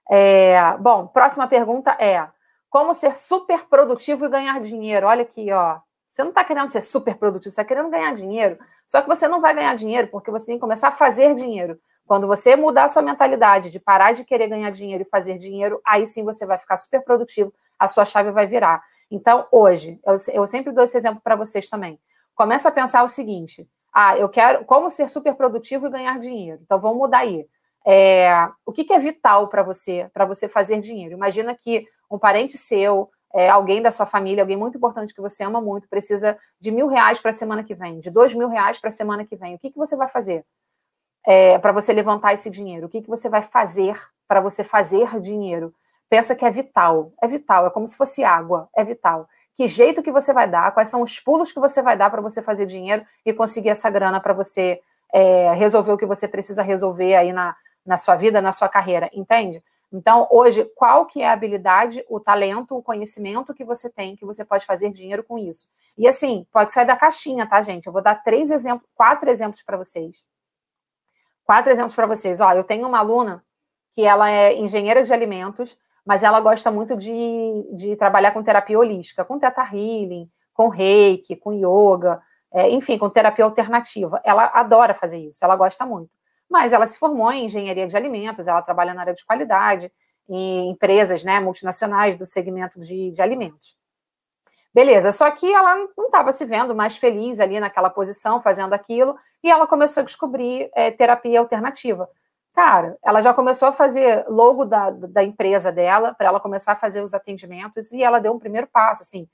É, 0.09 0.77
bom, 0.79 1.09
próxima 1.09 1.49
pergunta 1.49 1.91
é: 1.99 2.29
como 2.71 2.95
ser 2.95 3.17
super 3.17 3.67
produtivo 3.67 4.27
e 4.27 4.29
ganhar 4.29 4.61
dinheiro? 4.61 5.07
Olha 5.07 5.23
aqui, 5.23 5.51
ó. 5.53 5.79
Você 6.15 6.23
não 6.23 6.31
está 6.31 6.45
querendo 6.45 6.71
ser 6.71 6.81
super 6.81 7.17
produtivo, 7.17 7.43
você 7.43 7.61
está 7.61 7.65
querendo 7.65 7.91
ganhar 7.91 8.15
dinheiro. 8.15 8.57
Só 8.87 9.03
que 9.03 9.09
você 9.09 9.27
não 9.27 9.41
vai 9.41 9.53
ganhar 9.53 9.75
dinheiro 9.75 10.07
porque 10.07 10.31
você 10.31 10.47
tem 10.47 10.55
que 10.55 10.61
começar 10.61 10.89
a 10.89 10.93
fazer 10.93 11.35
dinheiro. 11.35 11.77
Quando 12.07 12.29
você 12.29 12.55
mudar 12.55 12.85
a 12.85 12.89
sua 12.89 13.03
mentalidade 13.03 13.69
de 13.69 13.81
parar 13.81 14.13
de 14.13 14.23
querer 14.23 14.47
ganhar 14.47 14.71
dinheiro 14.71 15.03
e 15.03 15.09
fazer 15.09 15.39
dinheiro, 15.39 15.81
aí 15.85 16.07
sim 16.07 16.23
você 16.23 16.47
vai 16.47 16.57
ficar 16.57 16.77
super 16.77 17.03
produtivo, 17.03 17.53
a 17.77 17.89
sua 17.89 18.05
chave 18.05 18.31
vai 18.31 18.47
virar. 18.47 18.81
Então, 19.11 19.45
hoje, 19.51 19.99
eu, 20.07 20.15
eu 20.33 20.47
sempre 20.47 20.71
dou 20.71 20.85
esse 20.85 20.97
exemplo 20.97 21.21
para 21.21 21.35
vocês 21.35 21.69
também. 21.69 21.99
Começa 22.37 22.69
a 22.69 22.73
pensar 22.73 23.03
o 23.03 23.09
seguinte: 23.09 23.69
ah, 23.93 24.17
eu 24.17 24.29
quero 24.29 24.65
como 24.67 24.91
ser 24.91 25.09
super 25.09 25.35
produtivo 25.35 25.89
e 25.89 25.91
ganhar 25.91 26.21
dinheiro. 26.21 26.61
Então, 26.63 26.79
vamos 26.79 26.99
mudar 26.99 27.19
aí. 27.19 27.45
É, 27.85 28.49
o 28.65 28.73
que, 28.73 28.85
que 28.85 28.93
é 28.93 29.01
vital 29.01 29.49
para 29.49 29.65
você, 29.65 30.09
para 30.15 30.25
você 30.25 30.49
fazer 30.49 30.81
dinheiro? 30.81 31.15
Imagina 31.15 31.57
que 31.57 31.89
um 32.09 32.21
parente 32.21 32.57
seu, 32.57 33.11
é, 33.35 33.49
alguém 33.49 33.83
da 33.83 33.91
sua 33.91 34.07
família, 34.07 34.43
alguém 34.43 34.57
muito 34.57 34.77
importante 34.77 35.15
que 35.15 35.21
você 35.21 35.43
ama 35.43 35.61
muito, 35.61 35.89
precisa 35.89 36.39
de 36.61 36.71
mil 36.71 36.87
reais 36.87 37.21
para 37.21 37.31
a 37.31 37.33
semana 37.33 37.65
que 37.65 37.75
vem, 37.75 38.01
de 38.01 38.11
dois 38.11 38.33
mil 38.35 38.49
reais 38.49 38.79
para 38.79 38.89
a 38.89 38.93
semana 38.93 39.25
que 39.25 39.37
vem. 39.37 39.55
O 39.55 39.59
que, 39.59 39.71
que 39.71 39.79
você 39.79 39.97
vai 39.97 40.09
fazer 40.09 40.45
é, 41.27 41.59
para 41.59 41.73
você 41.73 41.93
levantar 41.93 42.33
esse 42.33 42.49
dinheiro? 42.49 42.87
O 42.87 42.89
que, 42.89 43.03
que 43.03 43.09
você 43.09 43.29
vai 43.29 43.43
fazer 43.43 44.01
para 44.29 44.41
você 44.41 44.63
fazer 44.63 45.21
dinheiro? 45.21 45.75
pensa 46.15 46.37
que 46.37 46.45
é 46.45 46.51
vital. 46.51 47.13
É 47.21 47.27
vital, 47.27 47.67
é 47.67 47.71
como 47.71 47.87
se 47.89 47.97
fosse 47.97 48.23
água, 48.23 48.69
é 48.77 48.85
vital. 48.85 49.29
Que 49.57 49.67
jeito 49.67 50.03
que 50.03 50.13
você 50.13 50.33
vai 50.33 50.49
dar, 50.49 50.73
quais 50.73 50.89
são 50.89 51.03
os 51.03 51.19
pulos 51.19 51.51
que 51.51 51.59
você 51.59 51.83
vai 51.83 51.97
dar 51.97 52.09
para 52.09 52.21
você 52.21 52.41
fazer 52.41 52.67
dinheiro 52.67 53.05
e 53.27 53.33
conseguir 53.33 53.71
essa 53.71 53.91
grana 53.91 54.21
para 54.21 54.33
você 54.33 54.81
é, 55.13 55.53
resolver 55.55 55.93
o 55.93 55.99
que 55.99 56.07
você 56.07 56.29
precisa 56.29 56.63
resolver 56.63 57.17
aí 57.17 57.33
na, 57.33 57.57
na 57.85 57.97
sua 57.97 58.15
vida, 58.15 58.41
na 58.41 58.53
sua 58.53 58.69
carreira, 58.69 59.11
entende? 59.13 59.61
Então, 59.95 60.27
hoje, 60.29 60.65
qual 60.75 61.07
que 61.07 61.23
é 61.23 61.29
a 61.29 61.33
habilidade, 61.33 62.05
o 62.09 62.19
talento, 62.19 62.77
o 62.77 62.83
conhecimento 62.83 63.55
que 63.55 63.65
você 63.65 63.89
tem, 63.89 64.17
que 64.17 64.25
você 64.25 64.45
pode 64.45 64.67
fazer 64.67 64.91
dinheiro 64.91 65.23
com 65.23 65.39
isso? 65.39 65.69
E 65.97 66.09
assim, 66.09 66.45
pode 66.53 66.73
sair 66.73 66.85
da 66.85 66.97
caixinha, 66.97 67.49
tá, 67.49 67.63
gente? 67.63 67.87
Eu 67.87 67.93
vou 67.93 68.03
dar 68.03 68.17
três 68.17 68.51
exemplos, 68.51 68.91
quatro 68.93 69.31
exemplos 69.31 69.63
para 69.63 69.77
vocês. 69.77 70.25
Quatro 71.45 71.71
exemplos 71.71 71.95
para 71.95 72.09
vocês. 72.09 72.41
Ó, 72.41 72.51
eu 72.51 72.65
tenho 72.65 72.89
uma 72.89 72.99
aluna 72.99 73.45
que 73.93 74.03
ela 74.03 74.29
é 74.29 74.53
engenheira 74.59 75.05
de 75.05 75.13
alimentos, 75.13 75.79
mas 76.05 76.25
ela 76.25 76.41
gosta 76.41 76.73
muito 76.73 76.97
de, 76.97 77.69
de 77.73 77.95
trabalhar 77.95 78.33
com 78.33 78.43
terapia 78.43 78.77
holística, 78.77 79.25
com 79.25 79.39
teta 79.39 79.63
healing, 79.63 80.29
com 80.53 80.67
reiki, 80.67 81.37
com 81.37 81.53
yoga, 81.53 82.21
é, 82.53 82.69
enfim, 82.69 82.99
com 82.99 83.09
terapia 83.09 83.45
alternativa. 83.45 84.21
Ela 84.25 84.51
adora 84.53 84.93
fazer 84.93 85.19
isso, 85.19 85.45
ela 85.45 85.55
gosta 85.55 85.87
muito 85.87 86.11
mas 86.51 86.73
ela 86.73 86.87
se 86.87 86.99
formou 86.99 87.31
em 87.33 87.47
engenharia 87.47 87.87
de 87.87 87.97
alimentos, 87.97 88.47
ela 88.47 88.63
trabalha 88.63 88.95
na 88.95 89.03
área 89.03 89.15
de 89.15 89.25
qualidade, 89.25 89.91
em 90.29 90.71
empresas 90.71 91.25
né, 91.25 91.41
multinacionais 91.41 92.17
do 92.17 92.27
segmento 92.27 92.81
de, 92.81 93.11
de 93.11 93.23
alimentos. 93.23 93.77
Beleza, 94.73 95.13
só 95.13 95.31
que 95.31 95.53
ela 95.53 95.77
não 95.97 96.07
estava 96.07 96.33
se 96.33 96.45
vendo 96.45 96.75
mais 96.75 96.97
feliz 96.97 97.39
ali 97.39 97.61
naquela 97.61 97.89
posição, 97.89 98.41
fazendo 98.41 98.73
aquilo, 98.73 99.17
e 99.43 99.51
ela 99.51 99.67
começou 99.67 100.01
a 100.01 100.05
descobrir 100.05 100.69
é, 100.75 100.91
terapia 100.91 101.39
alternativa. 101.39 102.09
Cara, 102.53 102.97
ela 103.05 103.21
já 103.21 103.33
começou 103.33 103.69
a 103.69 103.73
fazer 103.73 104.25
logo 104.29 104.65
da, 104.65 104.91
da 104.91 105.23
empresa 105.23 105.71
dela, 105.71 106.15
para 106.15 106.27
ela 106.27 106.41
começar 106.41 106.73
a 106.73 106.77
fazer 106.77 107.03
os 107.03 107.15
atendimentos, 107.15 107.93
e 107.93 108.03
ela 108.03 108.19
deu 108.19 108.33
um 108.33 108.39
primeiro 108.39 108.67
passo, 108.67 109.03
assim, 109.03 109.29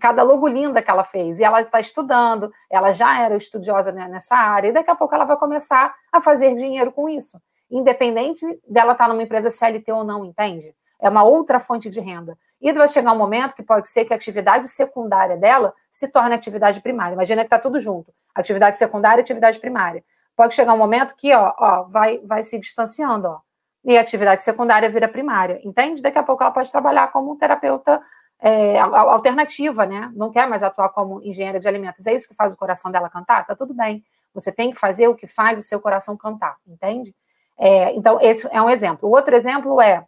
cada 0.00 0.22
logo 0.22 0.46
linda 0.46 0.82
que 0.82 0.90
ela 0.90 1.04
fez. 1.04 1.40
E 1.40 1.44
ela 1.44 1.62
está 1.62 1.80
estudando, 1.80 2.52
ela 2.70 2.92
já 2.92 3.20
era 3.20 3.36
estudiosa 3.36 3.92
nessa 3.92 4.36
área, 4.36 4.68
e 4.68 4.72
daqui 4.72 4.90
a 4.90 4.94
pouco 4.94 5.14
ela 5.14 5.24
vai 5.24 5.36
começar 5.36 5.94
a 6.12 6.20
fazer 6.20 6.54
dinheiro 6.54 6.92
com 6.92 7.08
isso. 7.08 7.40
Independente 7.70 8.44
dela 8.68 8.92
estar 8.92 9.04
tá 9.04 9.12
numa 9.12 9.22
empresa 9.22 9.50
CLT 9.50 9.90
ou 9.92 10.04
não, 10.04 10.24
entende? 10.24 10.74
É 11.00 11.08
uma 11.08 11.24
outra 11.24 11.58
fonte 11.58 11.90
de 11.90 12.00
renda. 12.00 12.38
E 12.60 12.72
vai 12.72 12.88
chegar 12.88 13.12
um 13.12 13.18
momento 13.18 13.54
que 13.54 13.62
pode 13.62 13.88
ser 13.88 14.04
que 14.04 14.12
a 14.12 14.16
atividade 14.16 14.68
secundária 14.68 15.36
dela 15.36 15.74
se 15.90 16.08
torne 16.08 16.34
atividade 16.34 16.80
primária. 16.80 17.14
Imagina 17.14 17.42
que 17.42 17.46
está 17.46 17.58
tudo 17.58 17.78
junto. 17.78 18.12
Atividade 18.34 18.76
secundária 18.76 19.20
e 19.20 19.22
atividade 19.22 19.58
primária. 19.58 20.02
Pode 20.36 20.54
chegar 20.54 20.72
um 20.72 20.78
momento 20.78 21.14
que 21.16 21.34
ó, 21.34 21.52
ó, 21.58 21.82
vai, 21.84 22.18
vai 22.24 22.42
se 22.42 22.58
distanciando, 22.58 23.28
ó. 23.28 23.40
E 23.84 23.98
a 23.98 24.00
atividade 24.00 24.42
secundária 24.42 24.88
vira 24.88 25.06
primária, 25.06 25.60
entende? 25.62 26.00
Daqui 26.00 26.18
a 26.18 26.22
pouco 26.22 26.42
ela 26.42 26.52
pode 26.52 26.72
trabalhar 26.72 27.12
como 27.12 27.32
um 27.32 27.36
terapeuta 27.36 28.00
é, 28.40 28.78
alternativa, 28.78 29.86
né? 29.86 30.10
Não 30.14 30.30
quer 30.30 30.48
mais 30.48 30.62
atuar 30.62 30.90
como 30.90 31.22
engenheira 31.22 31.58
de 31.58 31.68
alimentos. 31.68 32.06
É 32.06 32.14
isso 32.14 32.28
que 32.28 32.34
faz 32.34 32.52
o 32.52 32.56
coração 32.56 32.90
dela 32.90 33.08
cantar? 33.08 33.46
Tá 33.46 33.54
tudo 33.54 33.72
bem. 33.72 34.04
Você 34.34 34.52
tem 34.52 34.70
que 34.70 34.78
fazer 34.78 35.08
o 35.08 35.14
que 35.14 35.26
faz 35.26 35.58
o 35.58 35.62
seu 35.62 35.80
coração 35.80 36.16
cantar, 36.16 36.56
entende? 36.66 37.14
É, 37.56 37.92
então, 37.94 38.20
esse 38.20 38.48
é 38.50 38.60
um 38.60 38.68
exemplo. 38.68 39.08
O 39.08 39.12
outro 39.12 39.34
exemplo 39.34 39.80
é, 39.80 40.04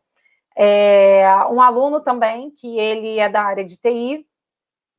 é, 0.56 1.28
um 1.50 1.60
aluno 1.60 2.00
também, 2.00 2.50
que 2.50 2.78
ele 2.78 3.18
é 3.18 3.28
da 3.28 3.42
área 3.42 3.64
de 3.64 3.76
TI, 3.76 4.26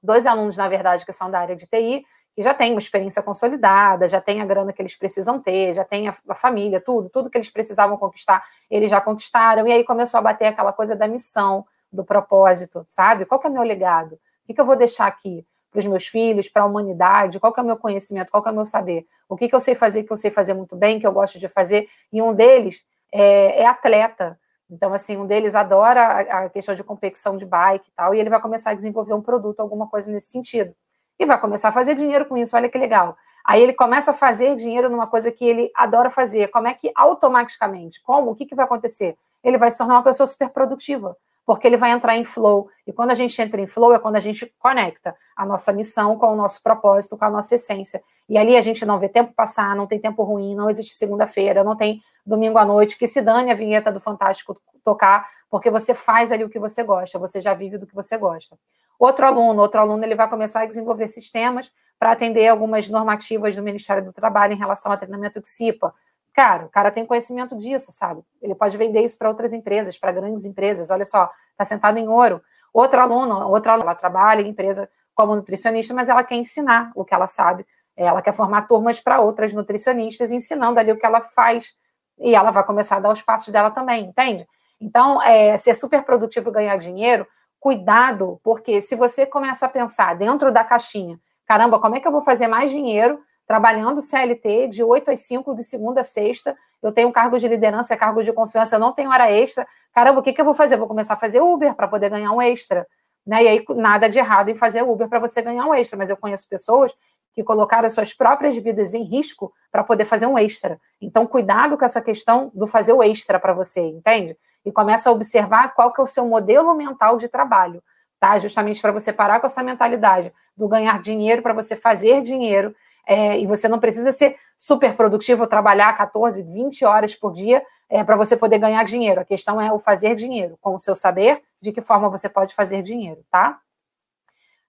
dois 0.01 0.25
alunos, 0.25 0.55
na 0.55 0.69
verdade, 0.69 1.05
que 1.05 1.11
são 1.11 1.29
da 1.29 1.39
área 1.39 1.55
de 1.55 1.67
TI, 1.67 2.05
que 2.35 2.43
já 2.43 2.53
tem 2.53 2.71
uma 2.71 2.79
experiência 2.79 3.21
consolidada, 3.23 4.07
já 4.07 4.21
tem 4.21 4.41
a 4.41 4.45
grana 4.45 4.71
que 4.71 4.81
eles 4.81 4.95
precisam 4.95 5.41
ter, 5.41 5.73
já 5.73 5.83
tem 5.83 6.07
a, 6.07 6.15
a 6.29 6.35
família, 6.35 6.79
tudo, 6.79 7.09
tudo 7.09 7.29
que 7.29 7.37
eles 7.37 7.49
precisavam 7.49 7.97
conquistar, 7.97 8.45
eles 8.69 8.91
já 8.91 9.01
conquistaram, 9.01 9.67
e 9.67 9.71
aí 9.71 9.83
começou 9.83 10.19
a 10.19 10.21
bater 10.21 10.45
aquela 10.45 10.71
coisa 10.71 10.95
da 10.95 11.07
missão, 11.07 11.65
do 11.97 12.05
propósito, 12.05 12.85
sabe? 12.87 13.25
Qual 13.25 13.41
é 13.43 13.47
o 13.47 13.51
meu 13.51 13.63
legado? 13.63 14.13
O 14.13 14.19
que, 14.45 14.53
que 14.53 14.61
eu 14.61 14.65
vou 14.65 14.75
deixar 14.75 15.07
aqui 15.07 15.45
para 15.71 15.79
os 15.79 15.85
meus 15.85 16.07
filhos, 16.07 16.47
para 16.47 16.61
a 16.61 16.65
humanidade? 16.65 17.39
Qual 17.39 17.53
é 17.57 17.61
o 17.61 17.65
meu 17.65 17.77
conhecimento? 17.77 18.31
Qual 18.31 18.43
é 18.45 18.51
o 18.51 18.53
meu 18.53 18.65
saber? 18.65 19.05
O 19.27 19.35
que, 19.35 19.49
que 19.49 19.55
eu 19.55 19.59
sei 19.59 19.75
fazer, 19.75 20.03
que 20.03 20.11
eu 20.11 20.17
sei 20.17 20.31
fazer 20.31 20.53
muito 20.53 20.75
bem, 20.75 20.99
que 20.99 21.07
eu 21.07 21.11
gosto 21.11 21.39
de 21.39 21.49
fazer? 21.49 21.89
E 22.13 22.21
um 22.21 22.33
deles 22.33 22.85
é, 23.11 23.63
é 23.63 23.65
atleta. 23.65 24.39
Então, 24.69 24.93
assim, 24.93 25.17
um 25.17 25.25
deles 25.25 25.55
adora 25.55 26.01
a, 26.01 26.45
a 26.45 26.49
questão 26.49 26.75
de 26.75 26.83
competição 26.83 27.35
de 27.35 27.45
bike 27.45 27.89
e 27.89 27.91
tal, 27.95 28.13
e 28.13 28.19
ele 28.19 28.29
vai 28.29 28.39
começar 28.39 28.71
a 28.71 28.73
desenvolver 28.75 29.13
um 29.13 29.21
produto, 29.21 29.59
alguma 29.59 29.87
coisa 29.87 30.11
nesse 30.11 30.27
sentido. 30.27 30.73
E 31.19 31.25
vai 31.25 31.39
começar 31.39 31.69
a 31.69 31.71
fazer 31.71 31.95
dinheiro 31.95 32.25
com 32.25 32.37
isso, 32.37 32.55
olha 32.55 32.69
que 32.69 32.77
legal. 32.77 33.17
Aí 33.43 33.63
ele 33.63 33.73
começa 33.73 34.11
a 34.11 34.13
fazer 34.13 34.55
dinheiro 34.55 34.89
numa 34.89 35.07
coisa 35.07 35.31
que 35.31 35.45
ele 35.45 35.71
adora 35.73 36.09
fazer. 36.09 36.49
Como 36.49 36.67
é 36.67 36.73
que 36.73 36.91
automaticamente? 36.93 38.01
Como? 38.03 38.31
O 38.31 38.35
que, 38.35 38.45
que 38.45 38.53
vai 38.53 38.65
acontecer? 38.65 39.17
Ele 39.41 39.57
vai 39.57 39.71
se 39.71 39.77
tornar 39.77 39.95
uma 39.95 40.03
pessoa 40.03 40.27
super 40.27 40.49
produtiva 40.49 41.15
porque 41.47 41.65
ele 41.65 41.77
vai 41.77 41.91
entrar 41.91 42.17
em 42.17 42.25
flow. 42.25 42.69
E 42.85 42.91
quando 42.91 43.11
a 43.11 43.15
gente 43.15 43.41
entra 43.41 43.61
em 43.61 43.67
flow 43.67 43.93
é 43.93 43.99
quando 43.99 44.17
a 44.17 44.19
gente 44.19 44.53
conecta 44.59 45.15
a 45.33 45.45
nossa 45.45 45.71
missão 45.71 46.17
com 46.17 46.33
o 46.33 46.35
nosso 46.35 46.61
propósito, 46.61 47.17
com 47.17 47.23
a 47.23 47.29
nossa 47.29 47.55
essência. 47.55 48.03
E 48.27 48.37
ali 48.37 48.57
a 48.57 48.61
gente 48.61 48.85
não 48.85 48.99
vê 48.99 49.07
tempo 49.07 49.33
passar, 49.33 49.73
não 49.73 49.87
tem 49.87 49.97
tempo 49.97 50.23
ruim, 50.23 50.53
não 50.53 50.69
existe 50.69 50.93
segunda-feira, 50.93 51.63
não 51.63 51.77
tem 51.77 52.01
domingo 52.25 52.57
à 52.57 52.65
noite, 52.65 52.97
que 52.97 53.07
se 53.07 53.21
dane 53.21 53.49
a 53.49 53.55
vinheta 53.55 53.89
do 53.89 54.01
Fantástico 54.01 54.61
tocar, 54.83 55.25
porque 55.49 55.71
você 55.71 55.93
faz 55.93 56.33
ali 56.33 56.43
o 56.43 56.49
que 56.49 56.59
você 56.59 56.83
gosta, 56.83 57.17
você 57.17 57.39
já 57.39 57.53
vive 57.53 57.77
do 57.77 57.87
que 57.87 57.95
você 57.95 58.17
gosta. 58.17 58.57
Outro 58.99 59.25
aluno, 59.25 59.61
outro 59.61 59.79
aluno, 59.79 60.03
ele 60.03 60.15
vai 60.15 60.29
começar 60.29 60.63
a 60.63 60.65
desenvolver 60.65 61.07
sistemas 61.07 61.71
para 61.97 62.11
atender 62.11 62.49
algumas 62.49 62.89
normativas 62.89 63.55
do 63.55 63.63
Ministério 63.63 64.03
do 64.03 64.11
Trabalho 64.11 64.51
em 64.51 64.57
relação 64.57 64.91
ao 64.91 64.97
treinamento 64.97 65.39
de 65.39 65.47
CIPA, 65.47 65.93
Cara, 66.37 66.67
o 66.67 66.69
cara 66.69 66.91
tem 66.91 67.03
conhecimento 67.03 67.57
disso, 67.57 67.91
sabe? 67.91 68.21
Ele 68.39 68.53
pode 68.53 68.77
vender 68.77 69.01
isso 69.01 69.17
para 69.17 69.27
outras 69.27 69.53
empresas, 69.53 69.97
para 69.97 70.11
grandes 70.11 70.45
empresas. 70.45 70.91
Olha 70.91 71.03
só, 71.03 71.31
está 71.49 71.65
sentado 71.65 71.97
em 71.97 72.07
ouro. 72.07 72.39
Outra 72.71 73.01
aluna, 73.01 73.47
outra 73.47 73.71
aluna, 73.71 73.85
ela 73.85 73.95
trabalha 73.95 74.43
em 74.43 74.49
empresa 74.49 74.87
como 75.15 75.35
nutricionista, 75.35 75.95
mas 75.95 76.09
ela 76.09 76.23
quer 76.23 76.35
ensinar 76.35 76.91
o 76.93 77.03
que 77.03 77.11
ela 77.11 77.25
sabe. 77.25 77.65
Ela 77.95 78.21
quer 78.21 78.35
formar 78.35 78.67
turmas 78.67 78.99
para 78.99 79.19
outras 79.19 79.51
nutricionistas, 79.51 80.31
ensinando 80.31 80.79
ali 80.79 80.91
o 80.91 80.99
que 80.99 81.07
ela 81.07 81.21
faz. 81.21 81.73
E 82.19 82.35
ela 82.35 82.51
vai 82.51 82.63
começar 82.63 82.97
a 82.97 82.99
dar 82.99 83.11
os 83.11 83.21
passos 83.23 83.51
dela 83.51 83.71
também, 83.71 84.05
entende? 84.05 84.47
Então, 84.79 85.19
é, 85.23 85.57
ser 85.57 85.73
super 85.73 86.03
produtivo 86.03 86.51
e 86.51 86.53
ganhar 86.53 86.77
dinheiro, 86.77 87.25
cuidado, 87.59 88.39
porque 88.43 88.79
se 88.79 88.95
você 88.95 89.25
começa 89.25 89.65
a 89.65 89.69
pensar 89.69 90.15
dentro 90.15 90.53
da 90.53 90.63
caixinha, 90.63 91.19
caramba, 91.47 91.79
como 91.79 91.95
é 91.95 91.99
que 91.99 92.07
eu 92.07 92.11
vou 92.11 92.21
fazer 92.21 92.45
mais 92.45 92.69
dinheiro 92.69 93.19
trabalhando 93.47 94.01
CLT 94.01 94.67
de 94.67 94.83
8 94.83 95.11
às 95.11 95.21
5, 95.21 95.55
de 95.55 95.63
segunda 95.63 96.01
a 96.01 96.03
sexta. 96.03 96.55
Eu 96.83 96.91
tenho 96.91 97.11
cargo 97.11 97.39
de 97.39 97.47
liderança, 97.47 97.95
cargo 97.95 98.21
de 98.21 98.33
confiança, 98.33 98.75
eu 98.75 98.79
não 98.79 98.91
tenho 98.91 99.09
hora 99.09 99.31
extra. 99.31 99.65
Caramba, 99.93 100.19
o 100.19 100.23
que, 100.23 100.33
que 100.33 100.41
eu 100.41 100.45
vou 100.45 100.53
fazer? 100.53 100.75
Vou 100.75 100.87
começar 100.87 101.13
a 101.13 101.17
fazer 101.17 101.41
Uber 101.41 101.73
para 101.73 101.87
poder 101.87 102.09
ganhar 102.09 102.31
um 102.31 102.41
extra. 102.41 102.85
Né? 103.25 103.43
E 103.43 103.47
aí, 103.47 103.65
nada 103.69 104.09
de 104.09 104.19
errado 104.19 104.49
em 104.49 104.55
fazer 104.55 104.83
Uber 104.83 105.07
para 105.07 105.19
você 105.19 105.41
ganhar 105.41 105.65
um 105.65 105.73
extra, 105.73 105.97
mas 105.97 106.09
eu 106.09 106.17
conheço 106.17 106.47
pessoas 106.47 106.93
que 107.33 107.43
colocaram 107.43 107.89
suas 107.89 108.13
próprias 108.13 108.57
vidas 108.57 108.93
em 108.93 109.03
risco 109.03 109.53
para 109.71 109.83
poder 109.83 110.05
fazer 110.05 110.25
um 110.25 110.37
extra. 110.37 110.79
Então, 110.99 111.25
cuidado 111.25 111.77
com 111.77 111.85
essa 111.85 112.01
questão 112.01 112.51
do 112.53 112.67
fazer 112.67 112.93
o 112.93 113.03
extra 113.03 113.39
para 113.39 113.53
você, 113.53 113.79
entende? 113.81 114.35
E 114.65 114.71
começa 114.71 115.09
a 115.09 115.13
observar 115.13 115.73
qual 115.73 115.93
que 115.93 116.01
é 116.01 116.03
o 116.03 116.07
seu 116.07 116.25
modelo 116.25 116.73
mental 116.73 117.17
de 117.17 117.27
trabalho, 117.27 117.81
tá? 118.19 118.39
Justamente 118.39 118.81
para 118.81 118.91
você 118.91 119.13
parar 119.13 119.39
com 119.39 119.47
essa 119.47 119.61
mentalidade 119.61 120.33
do 120.55 120.67
ganhar 120.67 120.99
dinheiro 120.99 121.41
para 121.41 121.53
você 121.53 121.75
fazer 121.75 122.23
dinheiro 122.23 122.75
é, 123.07 123.39
e 123.39 123.47
você 123.47 123.69
não 123.69 123.79
precisa 123.79 124.11
ser 124.11 124.35
super 124.57 124.95
produtivo, 124.97 125.47
trabalhar 125.47 125.95
14, 125.97 126.43
20 126.43 126.83
horas 126.83 127.15
por 127.15 127.31
dia 127.31 127.63
é, 127.89 128.03
para 128.03 128.17
você 128.17 128.35
poder 128.35 128.59
ganhar 128.59 128.83
dinheiro. 128.83 129.21
A 129.21 129.25
questão 129.25 129.61
é 129.61 129.71
o 129.71 129.79
fazer 129.79 130.13
dinheiro, 130.13 130.57
com 130.59 130.75
o 130.75 130.79
seu 130.79 130.93
saber, 130.93 131.41
de 131.61 131.71
que 131.71 131.81
forma 131.81 132.09
você 132.09 132.27
pode 132.27 132.53
fazer 132.53 132.81
dinheiro, 132.81 133.23
tá? 133.31 133.61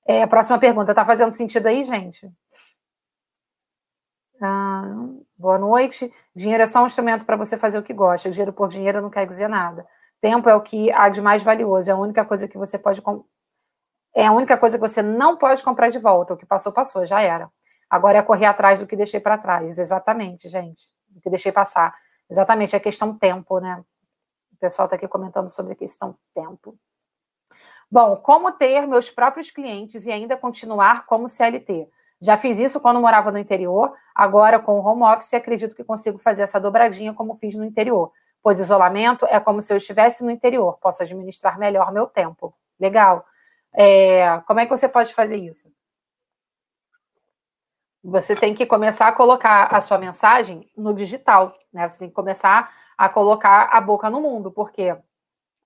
É, 0.06 0.24
próxima 0.26 0.58
pergunta, 0.58 0.94
tá 0.94 1.04
fazendo 1.04 1.32
sentido 1.32 1.66
aí, 1.66 1.82
gente? 1.82 2.30
Ah, 4.40 4.84
boa 5.36 5.58
noite. 5.58 6.12
Dinheiro 6.34 6.62
é 6.62 6.66
só 6.66 6.82
um 6.82 6.86
instrumento 6.86 7.26
para 7.26 7.36
você 7.36 7.58
fazer 7.58 7.78
o 7.78 7.82
que 7.82 7.92
gosta. 7.92 8.30
Dinheiro 8.30 8.52
por 8.52 8.68
dinheiro 8.68 9.02
não 9.02 9.10
quer 9.10 9.26
dizer 9.26 9.48
nada. 9.48 9.84
Tempo 10.20 10.48
é 10.48 10.54
o 10.54 10.60
que 10.60 10.92
há 10.92 11.08
de 11.08 11.20
mais 11.20 11.42
valioso. 11.42 11.90
É 11.90 11.92
a 11.92 11.96
única 11.96 12.24
coisa 12.24 12.46
que 12.46 12.56
você 12.56 12.78
pode. 12.78 13.02
É 14.14 14.26
a 14.26 14.32
única 14.32 14.56
coisa 14.56 14.78
que 14.78 14.80
você 14.80 15.02
não 15.02 15.36
pode 15.36 15.62
comprar 15.62 15.90
de 15.90 15.98
volta. 15.98 16.34
O 16.34 16.36
que 16.36 16.46
passou, 16.46 16.72
passou, 16.72 17.04
já 17.04 17.20
era. 17.20 17.50
Agora 17.90 18.18
é 18.18 18.22
correr 18.22 18.46
atrás 18.46 18.80
do 18.80 18.86
que 18.86 18.96
deixei 18.96 19.20
para 19.20 19.38
trás. 19.38 19.78
Exatamente, 19.78 20.48
gente. 20.48 20.88
Do 21.08 21.20
que 21.20 21.30
deixei 21.30 21.52
passar. 21.52 21.96
Exatamente, 22.30 22.76
é 22.76 22.80
questão 22.80 23.16
tempo, 23.16 23.58
né? 23.58 23.82
O 24.52 24.56
pessoal 24.58 24.86
está 24.86 24.96
aqui 24.96 25.08
comentando 25.08 25.48
sobre 25.48 25.72
a 25.72 25.76
questão 25.76 26.16
tempo. 26.34 26.76
Bom, 27.90 28.16
como 28.16 28.52
ter 28.52 28.86
meus 28.86 29.08
próprios 29.10 29.50
clientes 29.50 30.06
e 30.06 30.12
ainda 30.12 30.36
continuar 30.36 31.06
como 31.06 31.28
CLT? 31.28 31.88
Já 32.20 32.36
fiz 32.36 32.58
isso 32.58 32.80
quando 32.80 33.00
morava 33.00 33.30
no 33.30 33.38
interior, 33.38 33.94
agora 34.14 34.58
com 34.58 34.78
o 34.78 34.84
home 34.84 35.04
office 35.04 35.32
acredito 35.34 35.74
que 35.74 35.84
consigo 35.84 36.18
fazer 36.18 36.42
essa 36.42 36.60
dobradinha 36.60 37.14
como 37.14 37.36
fiz 37.36 37.54
no 37.54 37.64
interior, 37.64 38.12
pois 38.42 38.60
isolamento 38.60 39.24
é 39.26 39.38
como 39.38 39.62
se 39.62 39.72
eu 39.72 39.76
estivesse 39.76 40.24
no 40.24 40.30
interior, 40.30 40.76
posso 40.82 41.02
administrar 41.02 41.58
melhor 41.58 41.92
meu 41.92 42.06
tempo. 42.06 42.52
Legal. 42.78 43.24
É, 43.72 44.40
como 44.46 44.60
é 44.60 44.66
que 44.66 44.76
você 44.76 44.88
pode 44.88 45.14
fazer 45.14 45.36
isso? 45.36 45.70
Você 48.02 48.34
tem 48.34 48.54
que 48.54 48.64
começar 48.66 49.08
a 49.08 49.12
colocar 49.12 49.66
a 49.66 49.80
sua 49.80 49.98
mensagem 49.98 50.68
no 50.76 50.94
digital, 50.94 51.54
né? 51.72 51.88
Você 51.88 51.98
tem 51.98 52.08
que 52.08 52.14
começar 52.14 52.70
a 52.96 53.08
colocar 53.08 53.68
a 53.72 53.80
boca 53.80 54.08
no 54.10 54.20
mundo, 54.20 54.50
porque 54.50 54.96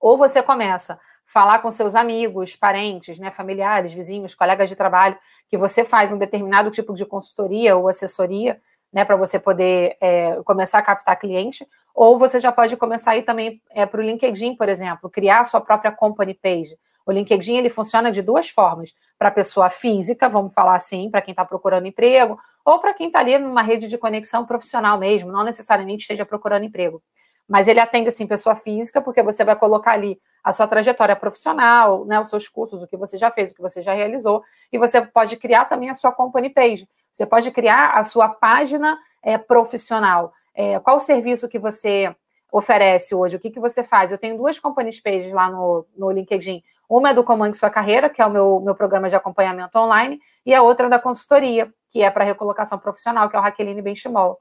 Ou 0.00 0.18
você 0.18 0.42
começa 0.42 0.94
a 0.94 0.98
falar 1.26 1.60
com 1.60 1.70
seus 1.70 1.94
amigos, 1.94 2.56
parentes, 2.56 3.18
né, 3.18 3.30
familiares, 3.30 3.92
vizinhos, 3.92 4.34
colegas 4.34 4.68
de 4.68 4.76
trabalho, 4.76 5.18
que 5.48 5.58
você 5.58 5.84
faz 5.84 6.12
um 6.12 6.18
determinado 6.18 6.70
tipo 6.70 6.94
de 6.94 7.06
consultoria 7.06 7.76
ou 7.76 7.88
assessoria, 7.88 8.60
né, 8.92 9.04
para 9.04 9.16
você 9.16 9.38
poder 9.38 9.96
é, 10.00 10.42
começar 10.44 10.78
a 10.78 10.82
captar 10.82 11.18
cliente, 11.18 11.66
ou 11.94 12.18
você 12.18 12.40
já 12.40 12.52
pode 12.52 12.76
começar 12.76 13.12
a 13.12 13.16
ir 13.16 13.22
também 13.24 13.62
é, 13.70 13.86
para 13.86 14.00
o 14.00 14.04
LinkedIn, 14.04 14.56
por 14.56 14.68
exemplo, 14.68 15.10
criar 15.10 15.40
a 15.40 15.44
sua 15.44 15.60
própria 15.60 15.92
company 15.92 16.34
page. 16.34 16.76
O 17.06 17.12
LinkedIn 17.12 17.56
ele 17.56 17.70
funciona 17.70 18.10
de 18.10 18.22
duas 18.22 18.48
formas: 18.48 18.94
para 19.18 19.30
pessoa 19.30 19.70
física, 19.70 20.28
vamos 20.28 20.52
falar 20.52 20.74
assim, 20.74 21.10
para 21.10 21.22
quem 21.22 21.32
está 21.32 21.44
procurando 21.44 21.86
emprego, 21.86 22.38
ou 22.64 22.78
para 22.78 22.94
quem 22.94 23.08
está 23.08 23.20
ali 23.20 23.38
numa 23.38 23.62
rede 23.62 23.88
de 23.88 23.98
conexão 23.98 24.46
profissional 24.46 24.98
mesmo, 24.98 25.32
não 25.32 25.44
necessariamente 25.44 26.02
esteja 26.02 26.24
procurando 26.24 26.64
emprego. 26.64 27.02
Mas 27.48 27.68
ele 27.68 27.80
atende 27.80 28.08
assim 28.08 28.26
pessoa 28.26 28.54
física, 28.54 29.00
porque 29.00 29.22
você 29.22 29.44
vai 29.44 29.56
colocar 29.56 29.92
ali 29.92 30.18
a 30.42 30.52
sua 30.52 30.66
trajetória 30.66 31.14
profissional, 31.14 32.04
né, 32.04 32.20
os 32.20 32.30
seus 32.30 32.48
cursos, 32.48 32.82
o 32.82 32.86
que 32.86 32.96
você 32.96 33.16
já 33.16 33.30
fez, 33.30 33.50
o 33.50 33.54
que 33.54 33.60
você 33.62 33.82
já 33.82 33.92
realizou, 33.92 34.42
e 34.72 34.78
você 34.78 35.02
pode 35.02 35.36
criar 35.36 35.66
também 35.66 35.90
a 35.90 35.94
sua 35.94 36.12
company 36.12 36.50
page. 36.50 36.88
Você 37.12 37.26
pode 37.26 37.50
criar 37.50 37.92
a 37.92 38.02
sua 38.02 38.28
página 38.28 38.98
é, 39.22 39.36
profissional. 39.36 40.32
É, 40.54 40.78
qual 40.80 40.96
o 40.96 41.00
serviço 41.00 41.48
que 41.48 41.58
você 41.58 42.14
oferece 42.50 43.14
hoje? 43.14 43.36
O 43.36 43.40
que, 43.40 43.50
que 43.50 43.60
você 43.60 43.84
faz? 43.84 44.10
Eu 44.10 44.18
tenho 44.18 44.36
duas 44.36 44.58
company 44.58 44.90
pages 45.02 45.32
lá 45.32 45.50
no, 45.50 45.86
no 45.96 46.10
LinkedIn. 46.10 46.62
Uma 46.92 47.08
é 47.08 47.14
do 47.14 47.24
Comando 47.24 47.56
Sua 47.56 47.70
Carreira, 47.70 48.10
que 48.10 48.20
é 48.20 48.26
o 48.26 48.30
meu, 48.30 48.60
meu 48.60 48.74
programa 48.74 49.08
de 49.08 49.16
acompanhamento 49.16 49.78
online, 49.78 50.20
e 50.44 50.52
a 50.52 50.60
outra 50.60 50.88
é 50.88 50.90
da 50.90 50.98
consultoria, 50.98 51.72
que 51.90 52.02
é 52.02 52.10
para 52.10 52.22
recolocação 52.22 52.78
profissional, 52.78 53.30
que 53.30 53.34
é 53.34 53.38
o 53.38 53.42
Raqueline 53.42 53.80
Benchimol. 53.80 54.38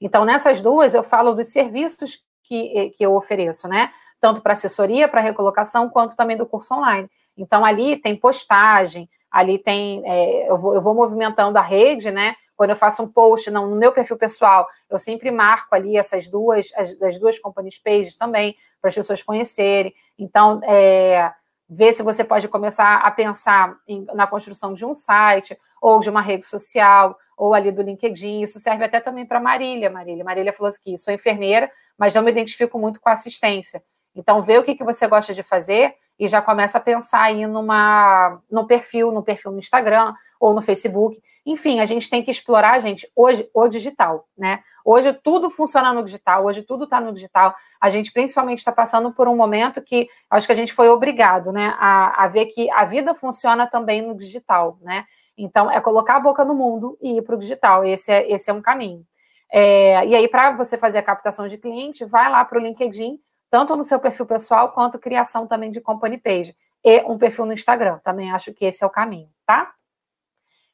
Então, 0.00 0.24
nessas 0.24 0.62
duas, 0.62 0.94
eu 0.94 1.02
falo 1.02 1.34
dos 1.34 1.48
serviços 1.48 2.20
que, 2.44 2.90
que 2.90 3.04
eu 3.04 3.16
ofereço, 3.16 3.66
né? 3.66 3.90
Tanto 4.20 4.42
para 4.42 4.52
assessoria, 4.52 5.08
para 5.08 5.20
recolocação, 5.20 5.90
quanto 5.90 6.14
também 6.14 6.36
do 6.36 6.46
curso 6.46 6.72
online. 6.72 7.10
Então, 7.36 7.64
ali 7.64 7.96
tem 7.96 8.14
postagem, 8.14 9.10
ali 9.28 9.58
tem. 9.58 10.04
É, 10.06 10.48
eu, 10.48 10.56
vou, 10.56 10.72
eu 10.72 10.80
vou 10.80 10.94
movimentando 10.94 11.58
a 11.58 11.62
rede, 11.62 12.12
né? 12.12 12.36
Quando 12.56 12.70
eu 12.70 12.76
faço 12.76 13.02
um 13.02 13.08
post 13.08 13.50
no 13.50 13.74
meu 13.74 13.90
perfil 13.90 14.16
pessoal, 14.16 14.68
eu 14.88 15.00
sempre 15.00 15.32
marco 15.32 15.74
ali 15.74 15.96
essas 15.96 16.28
duas, 16.28 16.68
as, 16.76 17.02
as 17.02 17.18
duas 17.18 17.40
companies 17.40 17.76
pages 17.76 18.16
também, 18.16 18.54
para 18.80 18.90
as 18.90 18.94
pessoas 18.94 19.20
conhecerem. 19.20 19.92
Então, 20.16 20.60
é, 20.62 21.32
ver 21.68 21.92
se 21.92 22.02
você 22.02 22.22
pode 22.22 22.48
começar 22.48 22.98
a 22.98 23.10
pensar 23.10 23.76
em, 23.86 24.04
na 24.14 24.26
construção 24.26 24.74
de 24.74 24.84
um 24.84 24.94
site, 24.94 25.58
ou 25.80 26.00
de 26.00 26.08
uma 26.08 26.20
rede 26.20 26.46
social, 26.46 27.18
ou 27.36 27.54
ali 27.54 27.70
do 27.70 27.82
LinkedIn. 27.82 28.42
Isso 28.42 28.58
serve 28.58 28.84
até 28.84 29.00
também 29.00 29.26
para 29.26 29.40
Marília. 29.40 29.90
Marília. 29.90 30.24
Marília 30.24 30.52
falou 30.52 30.70
assim: 30.70 30.96
sou 30.96 31.12
enfermeira, 31.12 31.70
mas 31.98 32.14
não 32.14 32.22
me 32.22 32.30
identifico 32.30 32.78
muito 32.78 33.00
com 33.00 33.08
assistência. 33.08 33.82
Então, 34.14 34.42
vê 34.42 34.58
o 34.58 34.64
que, 34.64 34.74
que 34.74 34.84
você 34.84 35.06
gosta 35.06 35.34
de 35.34 35.42
fazer 35.42 35.94
e 36.18 36.26
já 36.28 36.40
começa 36.40 36.78
a 36.78 36.80
pensar 36.80 37.22
aí 37.22 37.46
numa, 37.46 38.40
no 38.50 38.66
perfil, 38.66 39.12
no 39.12 39.22
perfil 39.22 39.52
no 39.52 39.58
Instagram 39.58 40.14
ou 40.40 40.54
no 40.54 40.62
Facebook. 40.62 41.20
Enfim, 41.46 41.78
a 41.78 41.84
gente 41.84 42.10
tem 42.10 42.24
que 42.24 42.30
explorar, 42.30 42.80
gente, 42.80 43.08
hoje 43.14 43.48
o 43.54 43.68
digital, 43.68 44.26
né? 44.36 44.64
Hoje 44.84 45.12
tudo 45.12 45.48
funciona 45.48 45.92
no 45.92 46.02
digital, 46.02 46.44
hoje 46.44 46.62
tudo 46.62 46.84
está 46.84 47.00
no 47.00 47.12
digital. 47.12 47.54
A 47.80 47.88
gente 47.88 48.12
principalmente 48.12 48.58
está 48.58 48.72
passando 48.72 49.12
por 49.12 49.28
um 49.28 49.36
momento 49.36 49.80
que 49.80 50.08
acho 50.28 50.46
que 50.46 50.52
a 50.52 50.56
gente 50.56 50.72
foi 50.72 50.88
obrigado, 50.88 51.52
né, 51.52 51.74
a, 51.78 52.24
a 52.24 52.28
ver 52.28 52.46
que 52.46 52.70
a 52.70 52.84
vida 52.84 53.14
funciona 53.14 53.66
também 53.66 54.02
no 54.02 54.14
digital, 54.16 54.78
né? 54.80 55.04
Então, 55.38 55.70
é 55.70 55.80
colocar 55.80 56.16
a 56.16 56.20
boca 56.20 56.44
no 56.44 56.54
mundo 56.54 56.96
e 57.00 57.18
ir 57.18 57.22
para 57.22 57.34
o 57.34 57.38
digital. 57.38 57.84
Esse 57.84 58.10
é, 58.10 58.30
esse 58.32 58.50
é 58.50 58.52
um 58.52 58.62
caminho. 58.62 59.04
É, 59.52 60.06
e 60.06 60.14
aí, 60.14 60.28
para 60.28 60.52
você 60.52 60.78
fazer 60.78 60.98
a 60.98 61.02
captação 61.02 61.46
de 61.46 61.58
cliente, 61.58 62.04
vai 62.04 62.30
lá 62.30 62.44
para 62.44 62.58
o 62.58 62.62
LinkedIn, 62.62 63.18
tanto 63.50 63.76
no 63.76 63.84
seu 63.84 63.98
perfil 63.98 64.26
pessoal, 64.26 64.72
quanto 64.72 64.98
criação 64.98 65.46
também 65.46 65.70
de 65.70 65.80
company 65.80 66.16
page. 66.18 66.56
E 66.82 67.02
um 67.02 67.18
perfil 67.18 67.44
no 67.46 67.52
Instagram. 67.52 67.98
Também 68.02 68.32
acho 68.32 68.52
que 68.54 68.64
esse 68.64 68.82
é 68.82 68.86
o 68.86 68.90
caminho, 68.90 69.28
tá? 69.46 69.72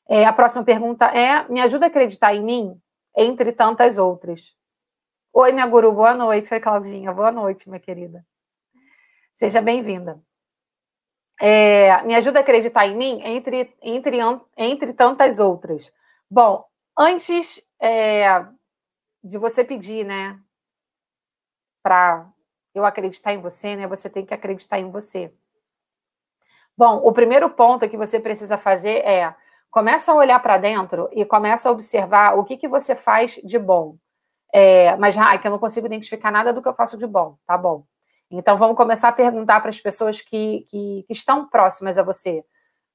É, 0.09 0.25
a 0.25 0.33
próxima 0.33 0.65
pergunta 0.65 1.07
é: 1.07 1.49
me 1.49 1.61
ajuda 1.61 1.87
a 1.87 1.89
acreditar 1.89 2.35
em 2.35 2.43
mim, 2.43 2.81
entre 3.17 3.53
tantas 3.53 3.99
outras. 3.99 4.55
Oi, 5.33 5.53
minha 5.53 5.67
guru, 5.67 5.93
boa 5.93 6.15
noite. 6.15 6.53
Oi, 6.53 6.61
Claudinha, 6.61 7.13
boa 7.13 7.33
noite, 7.33 7.69
minha 7.69 7.81
querida. 7.81 8.25
Seja 9.35 9.61
bem-vinda. 9.63 10.21
É, 11.41 12.03
me 12.03 12.15
ajuda 12.15 12.39
a 12.39 12.43
acreditar 12.43 12.87
em 12.87 12.97
mim, 12.97 13.21
entre, 13.25 13.75
entre, 13.83 14.19
entre 14.57 14.93
tantas 14.93 15.39
outras. 15.39 15.91
Bom, 16.31 16.65
antes 16.97 17.61
é, 17.81 18.45
de 19.25 19.39
você 19.39 19.65
pedir, 19.65 20.05
né, 20.05 20.39
para 21.83 22.31
eu 22.75 22.85
acreditar 22.85 23.33
em 23.33 23.41
você, 23.41 23.75
né, 23.75 23.87
você 23.87 24.09
tem 24.09 24.25
que 24.25 24.35
acreditar 24.35 24.79
em 24.79 24.91
você. 24.91 25.33
Bom, 26.77 26.99
o 26.99 27.13
primeiro 27.13 27.51
ponto 27.51 27.89
que 27.89 27.97
você 27.97 28.21
precisa 28.21 28.57
fazer 28.57 29.05
é 29.05 29.35
começa 29.73 30.13
a 30.13 30.15
olhar 30.15 30.39
para 30.41 30.59
dentro 30.59 31.09
e 31.13 31.25
começa 31.25 31.69
a 31.69 31.73
observar 31.73 32.39
o 32.39 32.45
que, 32.45 32.59
que 32.59 32.69
você 32.69 32.95
faz 32.95 33.41
de 33.43 33.59
bom. 33.59 33.97
É, 34.53 34.95
mas, 34.97 35.17
ah, 35.17 35.37
que 35.39 35.47
eu 35.47 35.51
não 35.51 35.59
consigo 35.59 35.87
identificar 35.87 36.31
nada 36.31 36.53
do 36.53 36.61
que 36.61 36.69
eu 36.69 36.75
faço 36.75 36.99
de 36.99 37.07
bom, 37.07 37.39
tá 37.47 37.57
bom. 37.57 37.83
Então, 38.31 38.59
vamos 38.59 38.77
começar 38.77 39.09
a 39.09 39.13
perguntar 39.13 39.61
para 39.61 39.71
as 39.71 39.81
pessoas 39.81 40.21
que, 40.21 40.67
que, 40.71 41.05
que, 41.09 41.13
estão 41.13 41.49
próximas 41.49 41.97
a 41.97 42.03
você, 42.03 42.45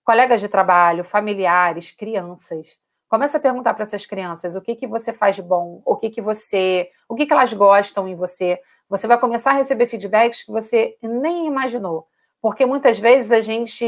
colegas 0.04 0.40
de 0.40 0.48
trabalho, 0.48 1.04
familiares, 1.04 1.90
crianças. 1.90 2.78
Começa 3.10 3.40
a 3.40 3.42
perguntar 3.42 3.74
para 3.74 3.84
essas 3.84 4.06
crianças 4.06 4.56
o 4.56 4.62
que, 4.62 4.76
que 4.76 4.86
você 4.86 5.12
faz 5.12 5.36
de 5.36 5.42
bom, 5.42 5.82
o 5.84 5.96
que, 5.96 6.12
que 6.12 6.22
você, 6.22 6.92
o 7.10 7.16
que, 7.16 7.26
que 7.26 7.34
elas 7.34 7.52
gostam 7.54 8.08
em 8.08 8.16
você. 8.16 8.60
Você 8.88 9.08
vai 9.08 9.20
começar 9.20 9.52
a 9.52 9.56
receber 9.56 9.88
feedbacks 9.88 10.44
que 10.44 10.52
você 10.52 10.96
nem 11.02 11.48
imaginou, 11.48 12.08
porque 12.40 12.68
muitas 12.68 13.00
vezes 13.00 13.32
a 13.32 13.42
gente, 13.42 13.86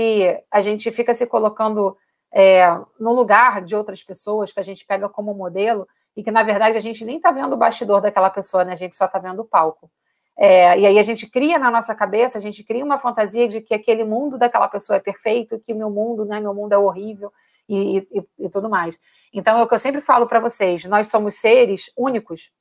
a 0.50 0.60
gente 0.60 0.92
fica 0.92 1.14
se 1.14 1.28
colocando 1.28 1.96
é, 2.32 2.66
no 3.00 3.14
lugar 3.14 3.62
de 3.64 3.76
outras 3.76 4.04
pessoas 4.04 4.52
que 4.52 4.60
a 4.60 4.64
gente 4.64 4.86
pega 4.86 5.10
como 5.10 5.34
modelo 5.34 5.88
e 6.16 6.24
que, 6.24 6.32
na 6.32 6.44
verdade, 6.44 6.78
a 6.78 6.82
gente 6.82 7.06
nem 7.06 7.18
está 7.18 7.32
vendo 7.32 7.54
o 7.54 7.58
bastidor 7.58 8.02
daquela 8.02 8.30
pessoa, 8.30 8.64
né? 8.64 8.74
A 8.74 8.78
gente 8.78 8.96
só 8.96 9.06
está 9.06 9.20
vendo 9.20 9.42
o 9.42 9.46
palco. 9.46 9.90
É, 10.38 10.80
e 10.80 10.86
aí 10.86 10.98
a 10.98 11.04
gente 11.04 11.28
cria 11.28 11.60
na 11.60 11.70
nossa 11.70 11.94
cabeça, 11.94 12.38
a 12.38 12.42
gente 12.42 12.64
cria 12.64 12.84
uma 12.84 12.98
fantasia 12.98 13.48
de 13.48 13.60
que 13.60 13.74
aquele 13.74 14.06
mundo 14.06 14.38
daquela 14.38 14.70
pessoa 14.70 14.96
é 14.98 15.00
perfeito, 15.00 15.60
que 15.60 15.74
meu 15.74 15.90
mundo, 15.90 16.24
né, 16.24 16.40
meu 16.40 16.54
mundo 16.54 16.72
é 16.72 16.78
horrível 16.78 17.32
e, 17.68 17.98
e, 17.98 18.46
e 18.46 18.50
tudo 18.50 18.70
mais. 18.70 19.00
Então 19.34 19.60
é 19.60 19.64
o 19.64 19.68
que 19.68 19.74
eu 19.74 19.80
sempre 19.80 20.00
falo 20.00 20.28
para 20.28 20.40
vocês: 20.40 20.86
nós 20.86 21.08
somos 21.08 21.36
seres 21.36 21.92
únicos. 21.98 22.52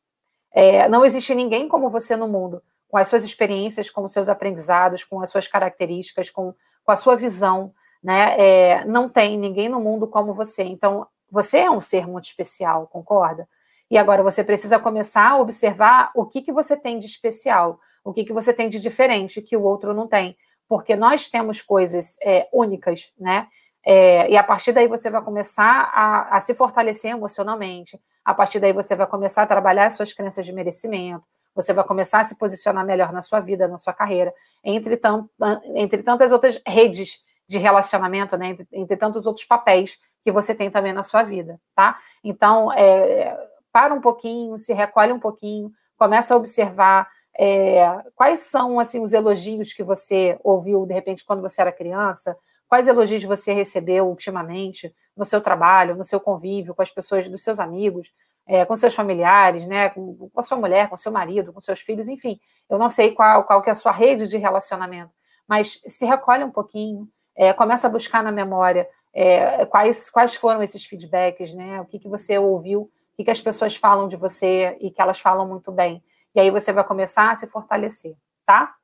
É, 0.53 0.89
não 0.89 1.05
existe 1.05 1.35
ninguém 1.35 1.69
como 1.69 1.89
você 1.89 2.17
no 2.17 2.27
mundo, 2.27 2.61
com 2.89 2.97
as 2.97 3.07
suas 3.07 3.23
experiências, 3.23 3.89
com 3.89 4.05
os 4.05 4.13
seus 4.13 4.29
aprendizados, 4.29 5.05
com 5.05 5.21
as 5.21 5.31
suas 5.31 5.47
características, 5.47 6.31
com, 6.31 6.53
com 6.85 6.93
a 6.93 6.97
sua 6.97 7.15
visão 7.15 7.73
né? 8.03 8.37
É, 8.39 8.85
não 8.85 9.09
tem 9.09 9.39
ninguém 9.39 9.69
no 9.69 9.81
mundo 9.81 10.07
como 10.07 10.35
você. 10.35 10.63
Então, 10.63 11.07
você 11.31 11.59
é 11.59 11.71
um 11.71 11.81
ser 11.81 12.07
muito 12.07 12.25
especial, 12.25 12.87
concorda? 12.87 13.49
E 13.91 13.97
agora 13.97 14.23
você 14.23 14.45
precisa 14.45 14.79
começar 14.79 15.31
a 15.31 15.39
observar 15.39 16.11
o 16.15 16.27
que, 16.27 16.43
que 16.43 16.53
você 16.53 16.77
tem 16.77 16.99
de 16.99 17.07
especial, 17.07 17.81
o 18.05 18.13
que, 18.13 18.25
que 18.25 18.33
você 18.33 18.53
tem 18.53 18.69
de 18.69 18.79
diferente 18.79 19.43
que 19.43 19.57
o 19.57 19.63
outro 19.63 19.95
não 19.95 20.07
tem. 20.07 20.37
Porque 20.69 20.95
nós 20.95 21.29
temos 21.29 21.63
coisas 21.63 22.17
é, 22.23 22.49
únicas, 22.53 23.11
né? 23.19 23.49
É, 23.85 24.31
e 24.31 24.37
a 24.37 24.45
partir 24.45 24.73
daí 24.73 24.87
você 24.87 25.09
vai 25.09 25.23
começar 25.23 25.91
a, 25.95 26.37
a, 26.37 26.41
se 26.41 26.55
fortalecer 26.55 27.11
emocionalmente. 27.11 27.99
A 28.23 28.35
partir 28.35 28.61
daí 28.61 28.73
você 28.73 28.95
vai 28.95 29.07
começar 29.07 29.43
a 29.43 29.47
trabalhar 29.47 29.87
as 29.87 29.95
suas 29.95 30.13
crenças 30.13 30.45
de 30.45 30.53
merecimento. 30.53 31.25
Você 31.55 31.73
vai 31.73 31.85
começar 31.85 32.21
a 32.21 32.25
se 32.25 32.37
posicionar 32.37 32.85
melhor 32.85 33.13
na 33.13 33.23
sua 33.23 33.41
vida, 33.41 33.67
na 33.67 33.79
sua 33.79 33.95
carreira, 33.95 34.35
entre, 34.63 34.97
tant, 34.99 35.27
entre 35.75 36.03
tantas 36.03 36.33
outras 36.33 36.61
redes 36.67 37.25
de 37.49 37.59
relacionamento, 37.59 38.37
né, 38.37 38.49
entre, 38.49 38.69
entre, 38.73 38.97
tantos 38.97 39.27
outros 39.27 39.47
papéis 39.47 39.99
que 40.23 40.31
você 40.31 40.55
tem 40.55 40.71
também 40.71 40.93
na 40.93 41.03
sua 41.03 41.23
vida, 41.23 41.59
tá? 41.75 41.99
Então, 42.23 42.71
é, 42.73 43.37
para 43.73 43.95
um 43.95 44.01
pouquinho, 44.01 44.59
se 44.59 44.73
recolhe 44.73 45.13
um 45.13 45.21
pouquinho, 45.21 45.73
começa 45.97 46.35
a 46.35 46.37
observar 46.37 47.09
é, 47.39 48.03
quais 48.15 48.41
são 48.41 48.79
assim 48.79 49.01
os 49.01 49.13
elogios 49.13 49.73
que 49.73 49.83
você 49.83 50.39
ouviu 50.43 50.85
de 50.85 50.93
repente 50.93 51.25
quando 51.25 51.41
você 51.41 51.61
era 51.61 51.73
criança, 51.73 52.37
quais 52.69 52.89
elogios 52.89 53.23
você 53.25 53.53
recebeu 53.53 54.09
ultimamente 54.09 54.95
no 55.17 55.25
seu 55.25 55.41
trabalho, 55.41 55.97
no 55.97 56.05
seu 56.05 56.21
convívio 56.21 56.75
com 56.75 56.83
as 56.83 56.91
pessoas, 56.91 57.29
dos 57.29 57.43
seus 57.43 57.59
amigos, 57.59 58.13
é, 58.47 58.65
com 58.65 58.77
seus 58.77 58.95
familiares, 58.95 59.67
né, 59.67 59.91
com, 59.91 60.31
com, 60.33 60.41
a 60.41 60.43
sua 60.43 60.59
mulher, 60.59 60.89
com 60.89 60.97
seu 60.97 61.13
marido, 61.13 61.53
com 61.53 61.61
seus 61.61 61.81
filhos, 61.81 62.09
enfim. 62.09 62.41
Eu 62.69 62.79
não 62.79 62.91
sei 62.91 63.13
qual, 63.13 63.45
qual 63.45 63.63
que 63.63 63.69
é 63.69 63.73
a 63.73 63.77
sua 63.77 63.93
rede 63.93 64.27
de 64.27 64.37
relacionamento, 64.37 65.13
mas 65.47 65.81
se 65.87 66.05
recolhe 66.05 66.45
um 66.45 66.51
pouquinho, 66.51 67.09
é, 67.39 67.53
começa 67.53 67.87
a 67.87 67.91
buscar 67.91 68.23
na 68.23 68.33
memória 68.33 68.89
é, 69.15 69.65
quais, 69.67 70.11
quais 70.11 70.35
foram 70.35 70.63
esses 70.63 70.85
feedbacks, 70.85 71.55
né? 71.55 71.81
O 71.81 71.85
que, 71.85 72.01
que 72.01 72.09
você 72.09 72.37
ouviu, 72.37 72.83
o 72.83 72.91
que, 73.17 73.25
que 73.25 73.31
as 73.31 73.41
pessoas 73.41 73.77
falam 73.77 74.09
de 74.09 74.17
você 74.17 74.77
e 74.81 74.91
que 74.91 75.01
elas 75.01 75.21
falam 75.21 75.47
muito 75.47 75.71
bem. 75.71 76.03
E 76.35 76.41
aí 76.41 76.51
você 76.51 76.73
vai 76.73 76.83
começar 76.83 77.31
a 77.31 77.37
se 77.37 77.47
fortalecer, 77.47 78.15
tá? 78.45 78.75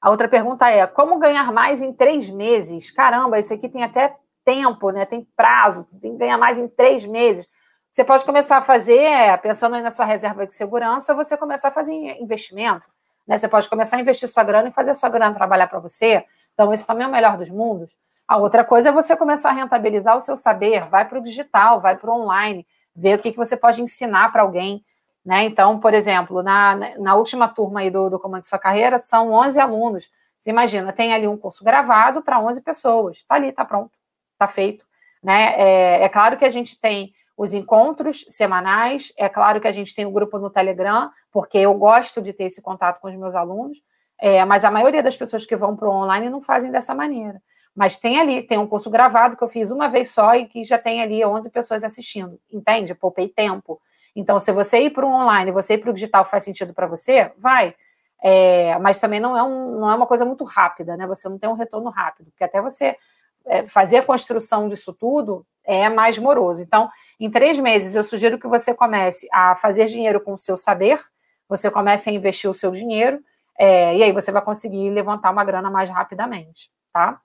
A 0.00 0.08
outra 0.08 0.28
pergunta 0.28 0.70
é: 0.70 0.86
como 0.86 1.18
ganhar 1.18 1.52
mais 1.52 1.82
em 1.82 1.92
três 1.92 2.30
meses? 2.30 2.90
Caramba, 2.92 3.38
isso 3.38 3.52
aqui 3.52 3.68
tem 3.68 3.82
até 3.82 4.16
tempo, 4.44 4.90
né? 4.90 5.04
Tem 5.04 5.26
prazo, 5.36 5.84
tem 6.00 6.12
que 6.12 6.18
ganhar 6.18 6.38
mais 6.38 6.58
em 6.58 6.68
três 6.68 7.04
meses. 7.04 7.48
Você 7.90 8.04
pode 8.04 8.24
começar 8.24 8.58
a 8.58 8.62
fazer, 8.62 9.38
pensando 9.40 9.76
aí 9.76 9.82
na 9.82 9.90
sua 9.90 10.04
reserva 10.04 10.46
de 10.46 10.54
segurança, 10.54 11.14
você 11.14 11.36
começar 11.36 11.68
a 11.68 11.72
fazer 11.72 11.92
investimento. 12.20 12.84
Né? 13.26 13.38
Você 13.38 13.48
pode 13.48 13.68
começar 13.68 13.96
a 13.96 14.00
investir 14.00 14.28
sua 14.28 14.42
grana 14.42 14.68
e 14.68 14.72
fazer 14.72 14.94
sua 14.94 15.08
grana 15.08 15.34
trabalhar 15.34 15.68
para 15.68 15.78
você. 15.78 16.24
Então, 16.54 16.72
isso 16.72 16.86
também 16.86 17.04
é 17.04 17.08
o 17.08 17.12
melhor 17.12 17.36
dos 17.36 17.50
mundos. 17.50 17.90
A 18.26 18.38
outra 18.38 18.64
coisa 18.64 18.88
é 18.88 18.92
você 18.92 19.16
começar 19.16 19.50
a 19.50 19.52
rentabilizar 19.52 20.16
o 20.16 20.20
seu 20.20 20.36
saber, 20.36 20.88
vai 20.88 21.06
para 21.06 21.18
o 21.18 21.22
digital, 21.22 21.80
vai 21.80 21.96
para 21.96 22.10
o 22.10 22.22
online, 22.22 22.66
ver 22.96 23.18
o 23.18 23.22
que, 23.22 23.32
que 23.32 23.36
você 23.36 23.56
pode 23.56 23.82
ensinar 23.82 24.32
para 24.32 24.42
alguém. 24.42 24.82
Né? 25.24 25.44
Então, 25.44 25.78
por 25.78 25.92
exemplo, 25.92 26.42
na, 26.42 26.76
na 26.98 27.14
última 27.14 27.48
turma 27.48 27.80
aí 27.80 27.90
do, 27.90 28.08
do 28.08 28.18
Comando 28.18 28.46
Sua 28.46 28.58
Carreira, 28.58 28.98
são 28.98 29.32
11 29.32 29.60
alunos. 29.60 30.08
Você 30.38 30.50
imagina, 30.50 30.92
tem 30.92 31.12
ali 31.12 31.26
um 31.26 31.36
curso 31.36 31.64
gravado 31.64 32.22
para 32.22 32.40
11 32.40 32.60
pessoas. 32.62 33.16
Está 33.18 33.34
ali, 33.34 33.48
está 33.48 33.64
pronto, 33.64 33.92
está 34.32 34.46
feito. 34.46 34.84
Né? 35.22 35.54
É, 35.56 36.04
é, 36.04 36.08
claro 36.08 36.36
que 36.36 36.44
a 36.44 36.50
gente 36.50 36.78
tem 36.78 37.14
os 37.36 37.52
encontros 37.52 38.26
semanais, 38.28 39.12
é 39.16 39.28
claro 39.28 39.60
que 39.60 39.66
a 39.66 39.72
gente 39.72 39.94
tem 39.94 40.04
o 40.04 40.10
um 40.10 40.12
grupo 40.12 40.38
no 40.38 40.50
Telegram, 40.50 41.10
porque 41.32 41.58
eu 41.58 41.74
gosto 41.74 42.22
de 42.22 42.32
ter 42.32 42.44
esse 42.44 42.62
contato 42.62 43.00
com 43.00 43.08
os 43.08 43.16
meus 43.16 43.34
alunos, 43.34 43.78
é, 44.20 44.44
mas 44.44 44.64
a 44.64 44.70
maioria 44.70 45.02
das 45.02 45.16
pessoas 45.16 45.44
que 45.44 45.56
vão 45.56 45.76
para 45.76 45.88
o 45.88 45.92
online 45.92 46.28
não 46.28 46.42
fazem 46.42 46.70
dessa 46.70 46.94
maneira. 46.94 47.40
Mas 47.74 47.98
tem 47.98 48.20
ali, 48.20 48.42
tem 48.42 48.56
um 48.56 48.66
curso 48.66 48.88
gravado 48.88 49.36
que 49.36 49.42
eu 49.42 49.48
fiz 49.48 49.70
uma 49.70 49.88
vez 49.88 50.10
só 50.10 50.34
e 50.36 50.46
que 50.46 50.64
já 50.64 50.78
tem 50.78 51.02
ali 51.02 51.24
11 51.24 51.50
pessoas 51.50 51.82
assistindo, 51.82 52.38
entende? 52.52 52.94
Poupei 52.94 53.28
tempo. 53.28 53.80
Então, 54.14 54.38
se 54.38 54.52
você 54.52 54.82
ir 54.82 54.90
para 54.90 55.04
o 55.04 55.12
online, 55.12 55.50
você 55.50 55.74
ir 55.74 55.78
para 55.78 55.90
o 55.90 55.94
digital 55.94 56.24
faz 56.24 56.44
sentido 56.44 56.72
para 56.72 56.86
você, 56.86 57.32
vai. 57.36 57.74
É, 58.22 58.78
mas 58.78 59.00
também 59.00 59.18
não 59.18 59.36
é, 59.36 59.42
um, 59.42 59.80
não 59.80 59.90
é 59.90 59.94
uma 59.94 60.06
coisa 60.06 60.24
muito 60.24 60.44
rápida, 60.44 60.96
né? 60.96 61.06
Você 61.08 61.28
não 61.28 61.38
tem 61.38 61.50
um 61.50 61.54
retorno 61.54 61.90
rápido, 61.90 62.30
porque 62.30 62.44
até 62.44 62.62
você 62.62 62.96
é, 63.44 63.66
fazer 63.66 63.98
a 63.98 64.02
construção 64.02 64.68
disso 64.68 64.92
tudo 64.92 65.44
é 65.64 65.88
mais 65.88 66.16
moroso. 66.16 66.62
Então, 66.62 66.88
em 67.18 67.30
três 67.30 67.58
meses, 67.58 67.94
eu 67.94 68.04
sugiro 68.04 68.38
que 68.38 68.46
você 68.46 68.72
comece 68.72 69.28
a 69.32 69.56
fazer 69.56 69.86
dinheiro 69.86 70.20
com 70.20 70.34
o 70.34 70.38
seu 70.38 70.56
saber, 70.56 71.00
você 71.48 71.70
comece 71.70 72.08
a 72.08 72.12
investir 72.12 72.48
o 72.48 72.54
seu 72.54 72.70
dinheiro, 72.70 73.20
é, 73.58 73.96
e 73.96 74.02
aí 74.02 74.12
você 74.12 74.32
vai 74.32 74.42
conseguir 74.42 74.90
levantar 74.90 75.30
uma 75.30 75.44
grana 75.44 75.70
mais 75.70 75.88
rapidamente, 75.88 76.70
tá? 76.92 77.20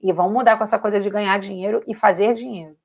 E 0.00 0.12
vamos 0.12 0.32
mudar 0.32 0.56
com 0.56 0.64
essa 0.64 0.78
coisa 0.78 1.00
de 1.00 1.10
ganhar 1.10 1.38
dinheiro 1.38 1.82
e 1.86 1.94
fazer 1.94 2.34
dinheiro. 2.34 2.76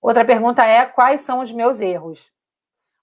Outra 0.00 0.24
pergunta 0.24 0.64
é: 0.64 0.84
quais 0.86 1.20
são 1.20 1.40
os 1.40 1.52
meus 1.52 1.80
erros? 1.80 2.30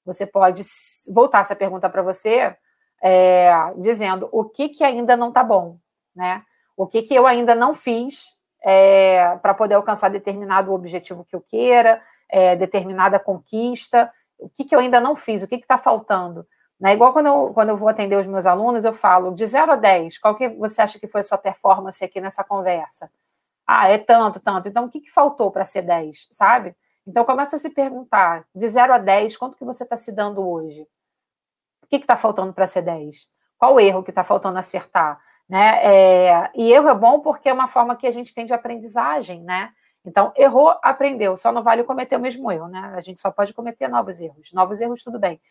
Você 0.06 0.26
pode 0.26 0.64
voltar 1.08 1.40
essa 1.40 1.56
pergunta 1.56 1.90
para 1.90 2.02
você 2.02 2.56
é, 3.02 3.52
dizendo 3.78 4.28
o 4.32 4.44
que, 4.46 4.70
que 4.70 4.84
ainda 4.84 5.16
não 5.16 5.30
está 5.30 5.44
bom, 5.44 5.78
né? 6.16 6.44
O 6.76 6.88
que, 6.88 7.02
que 7.02 7.14
eu 7.14 7.26
ainda 7.26 7.56
não 7.56 7.74
fiz 7.74 8.36
é, 8.64 9.38
para 9.42 9.54
poder 9.54 9.76
alcançar 9.76 10.10
determinado 10.10 10.74
objetivo 10.74 11.26
que 11.26 11.36
eu 11.36 11.42
queira, 11.42 12.02
é, 12.30 12.56
determinada 12.56 13.20
conquista, 13.20 14.12
o 14.38 14.50
que, 14.50 14.64
que 14.64 14.76
eu 14.76 14.80
ainda 14.80 15.00
não 15.00 15.16
fiz, 15.16 15.44
o 15.44 15.48
que 15.48 15.56
está 15.56 15.78
faltando. 15.78 16.46
Né? 16.80 16.94
Igual 16.94 17.12
quando 17.12 17.26
eu, 17.28 17.52
quando 17.54 17.70
eu 17.70 17.78
vou 17.78 17.90
atender 17.90 18.16
os 18.18 18.28
meus 18.28 18.46
alunos, 18.46 18.86
eu 18.86 18.94
falo 18.94 19.32
de 19.34 19.46
0 19.46 19.74
a 19.74 19.76
10, 19.76 20.18
qual 20.18 20.36
que 20.36 20.48
você 20.48 20.82
acha 20.82 21.00
que 21.00 21.08
foi 21.08 21.22
a 21.22 21.24
sua 21.24 21.38
performance 21.38 22.04
aqui 22.04 22.22
nessa 22.22 22.44
conversa? 22.44 23.12
Ah, 23.68 23.90
é 23.90 23.98
tanto, 23.98 24.40
tanto. 24.40 24.68
Então, 24.68 24.86
o 24.86 24.90
que, 24.90 25.02
que 25.02 25.12
faltou 25.12 25.52
para 25.52 25.66
ser 25.66 25.84
10, 25.84 26.30
sabe? 26.32 26.76
Então, 27.06 27.26
começa 27.26 27.56
a 27.58 27.60
se 27.60 27.70
perguntar, 27.70 28.46
de 28.56 28.68
0 28.68 28.94
a 28.94 28.98
10, 28.98 29.38
quanto 29.38 29.58
que 29.58 29.66
você 29.66 29.84
está 29.84 29.98
se 29.98 30.12
dando 30.12 30.48
hoje? 30.48 30.88
O 31.84 31.88
que 31.88 31.98
está 31.98 32.16
faltando 32.16 32.54
para 32.54 32.68
ser 32.68 32.82
10? 32.82 33.28
Qual 33.58 33.76
o 33.76 33.80
erro 33.80 34.04
que 34.04 34.12
está 34.12 34.24
faltando 34.24 34.58
acertar? 34.58 35.20
Né? 35.48 35.80
É, 35.84 36.52
e 36.56 36.72
erro 36.72 36.88
é 36.90 36.96
bom 36.96 37.20
porque 37.20 37.50
é 37.50 37.54
uma 37.54 37.68
forma 37.68 37.96
que 37.96 38.08
a 38.08 38.12
gente 38.12 38.34
tem 38.34 38.46
de 38.46 38.54
aprendizagem, 38.54 39.42
né? 39.44 39.72
Então, 40.06 40.32
errou, 40.36 40.76
aprendeu. 40.82 41.36
Só 41.38 41.52
não 41.52 41.64
vale 41.64 41.84
cometer 41.84 42.16
o 42.16 42.20
mesmo 42.20 42.52
erro, 42.52 42.68
né? 42.68 42.94
A 42.96 43.02
gente 43.02 43.20
só 43.20 43.32
pode 43.32 43.54
cometer 43.54 43.88
novos 43.88 44.20
erros. 44.20 44.52
Novos 44.54 44.80
erros, 44.80 45.04
tudo 45.04 45.20
bem. 45.20 45.42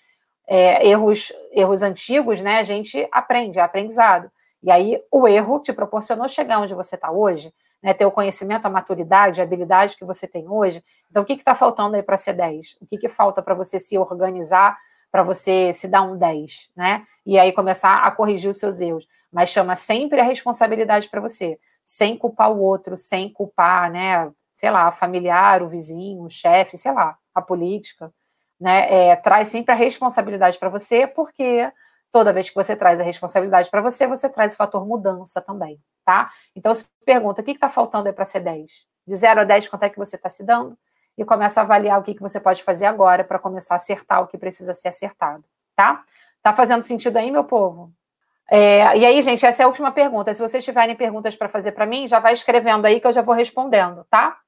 É, 0.49 0.87
erros, 0.89 1.33
erros 1.53 1.83
antigos, 1.83 2.41
né? 2.41 2.59
A 2.59 2.63
gente 2.63 3.07
aprende, 3.13 3.59
é 3.59 3.63
aprendizado. 3.63 4.31
E 4.63 4.71
aí, 4.71 5.01
o 5.13 5.29
erro 5.29 5.61
te 5.61 5.73
proporcionou 5.73 6.29
chegar 6.29 6.61
onde 6.61 6.75
você 6.75 6.95
está 6.95 7.11
hoje, 7.11 7.53
né? 7.83 7.93
Ter 7.93 8.07
o 8.07 8.11
conhecimento, 8.11 8.67
a 8.67 8.71
maturidade, 8.71 9.41
a 9.41 9.45
habilidade 9.45 9.97
que 9.97 10.05
você 10.05 10.27
tem 10.27 10.49
hoje. 10.49 10.83
Então, 11.11 11.23
o 11.23 11.27
que 11.27 11.35
está 11.35 11.55
faltando 11.55 11.97
aí 11.97 12.03
para 12.03 12.17
ser 12.17 12.33
10? 12.33 12.79
O 12.81 12.87
que, 12.87 12.97
que 12.97 13.09
falta 13.09 13.43
para 13.43 13.55
você 13.55 13.79
se 13.79 13.99
organizar, 13.99 14.79
para 15.13 15.23
você 15.23 15.73
se 15.75 15.87
dar 15.87 16.03
um 16.03 16.17
10, 16.17 16.71
né? 16.77 17.05
E 17.27 17.39
aí 17.39 17.53
começar 17.53 18.03
a 18.03 18.11
corrigir 18.11 18.51
os 18.51 18.59
seus 18.59 18.81
erros 18.81 19.07
mas 19.33 19.51
chama 19.51 19.77
sempre 19.77 20.21
a 20.21 20.25
responsabilidade 20.25 21.09
para 21.09 21.21
você, 21.21 21.59
sem 21.85 22.17
culpar 22.17 22.51
o 22.51 22.61
outro, 22.61 22.97
sem 22.99 23.33
culpar, 23.33 23.91
né, 23.91 24.31
sei 24.57 24.71
lá, 24.71 24.91
familiar, 24.91 25.63
o 25.63 25.69
vizinho, 25.69 26.23
o 26.23 26.31
chefe, 26.31 26.77
sei 26.77 26.93
lá, 26.93 27.17
a 27.35 27.41
política, 27.41 28.13
né, 28.61 29.11
é, 29.11 29.17
traz 29.17 29.49
sempre 29.49 29.73
a 29.73 29.77
responsabilidade 29.77 30.59
para 30.59 30.69
você, 30.69 31.07
porque 31.07 31.71
toda 32.13 32.33
vez 32.33 32.49
que 32.49 32.55
você 32.55 32.75
traz 32.75 32.99
a 32.99 33.03
responsabilidade 33.03 33.71
para 33.71 33.81
você, 33.81 34.07
você 34.07 34.29
traz 34.29 34.55
o 34.55 34.57
fator 34.57 34.87
mudança 34.87 35.41
também, 35.41 35.79
tá? 36.05 36.31
Então, 36.57 36.75
se 36.75 36.87
pergunta, 37.05 37.41
o 37.41 37.45
que 37.45 37.53
está 37.53 37.69
faltando 37.69 38.09
aí 38.09 38.15
para 38.15 38.25
ser 38.25 38.41
10? 38.41 38.71
De 39.07 39.15
0 39.15 39.41
a 39.41 39.45
10, 39.45 39.69
quanto 39.69 39.83
é 39.85 39.91
que 39.91 39.99
você 39.99 40.17
está 40.17 40.29
se 40.29 40.45
dando? 40.45 40.77
E 41.17 41.25
começa 41.25 41.61
a 41.61 41.65
avaliar 41.65 41.99
o 41.99 42.03
que, 42.03 42.15
que 42.15 42.23
você 42.23 42.41
pode 42.41 42.63
fazer 42.63 42.87
agora 42.87 43.25
para 43.25 43.39
começar 43.39 43.75
a 43.75 43.77
acertar 43.77 44.23
o 44.23 44.27
que 44.27 44.39
precisa 44.39 44.75
ser 44.75 44.89
acertado, 44.89 45.45
tá? 45.77 46.05
Tá 46.43 46.53
fazendo 46.53 46.83
sentido 46.83 47.17
aí, 47.17 47.31
meu 47.31 47.45
povo? 47.45 47.93
É, 48.51 48.97
e 48.97 49.05
aí, 49.05 49.21
gente, 49.21 49.45
essa 49.45 49.63
é 49.63 49.65
a 49.65 49.69
última 49.69 49.93
pergunta. 49.93 50.33
Se 50.33 50.41
vocês 50.41 50.65
tiverem 50.65 50.97
perguntas 50.97 51.37
para 51.37 51.49
fazer 51.49 51.73
para 51.73 51.85
mim, 51.85 52.09
já 52.09 52.19
vai 52.19 52.33
escrevendo 52.33 52.87
aí 52.87 53.01
que 53.01 53.07
eu 53.07 53.13
já 53.13 53.21
vou 53.21 53.35
respondendo, 53.35 54.07
tá? 54.09 54.39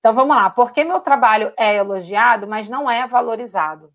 Então 0.00 0.14
vamos 0.14 0.34
lá. 0.34 0.50
Por 0.50 0.72
que 0.72 0.82
meu 0.82 1.00
trabalho 1.00 1.52
é 1.56 1.76
elogiado, 1.76 2.46
mas 2.46 2.68
não 2.68 2.90
é 2.90 3.06
valorizado? 3.06 3.92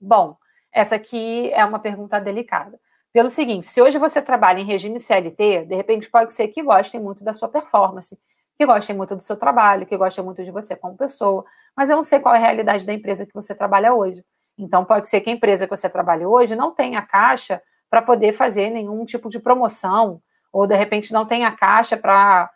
Bom, 0.00 0.36
essa 0.72 0.96
aqui 0.96 1.50
é 1.52 1.64
uma 1.64 1.78
pergunta 1.78 2.20
delicada. 2.20 2.78
Pelo 3.12 3.30
seguinte, 3.30 3.66
se 3.66 3.80
hoje 3.80 3.98
você 3.98 4.20
trabalha 4.20 4.60
em 4.60 4.64
regime 4.64 5.00
CLT, 5.00 5.66
de 5.66 5.74
repente 5.74 6.10
pode 6.10 6.34
ser 6.34 6.48
que 6.48 6.62
gostem 6.62 7.00
muito 7.00 7.24
da 7.24 7.32
sua 7.32 7.48
performance, 7.48 8.18
que 8.58 8.66
gostem 8.66 8.96
muito 8.96 9.16
do 9.16 9.22
seu 9.22 9.36
trabalho, 9.36 9.86
que 9.86 9.96
gostem 9.96 10.24
muito 10.24 10.44
de 10.44 10.50
você 10.50 10.76
como 10.76 10.96
pessoa, 10.96 11.44
mas 11.74 11.88
eu 11.88 11.96
não 11.96 12.04
sei 12.04 12.20
qual 12.20 12.34
é 12.34 12.38
a 12.38 12.40
realidade 12.40 12.84
da 12.84 12.92
empresa 12.92 13.26
que 13.26 13.32
você 13.32 13.54
trabalha 13.54 13.94
hoje. 13.94 14.24
Então 14.58 14.84
pode 14.84 15.08
ser 15.08 15.20
que 15.20 15.30
a 15.30 15.32
empresa 15.32 15.66
que 15.66 15.76
você 15.76 15.88
trabalha 15.88 16.28
hoje 16.28 16.56
não 16.56 16.72
tenha 16.72 17.02
caixa 17.02 17.62
para 17.88 18.02
poder 18.02 18.32
fazer 18.32 18.70
nenhum 18.70 19.04
tipo 19.04 19.28
de 19.28 19.38
promoção, 19.38 20.20
ou 20.52 20.66
de 20.66 20.74
repente 20.74 21.12
não 21.12 21.26
tem 21.26 21.44
a 21.44 21.52
caixa 21.52 21.96
para 21.96 22.50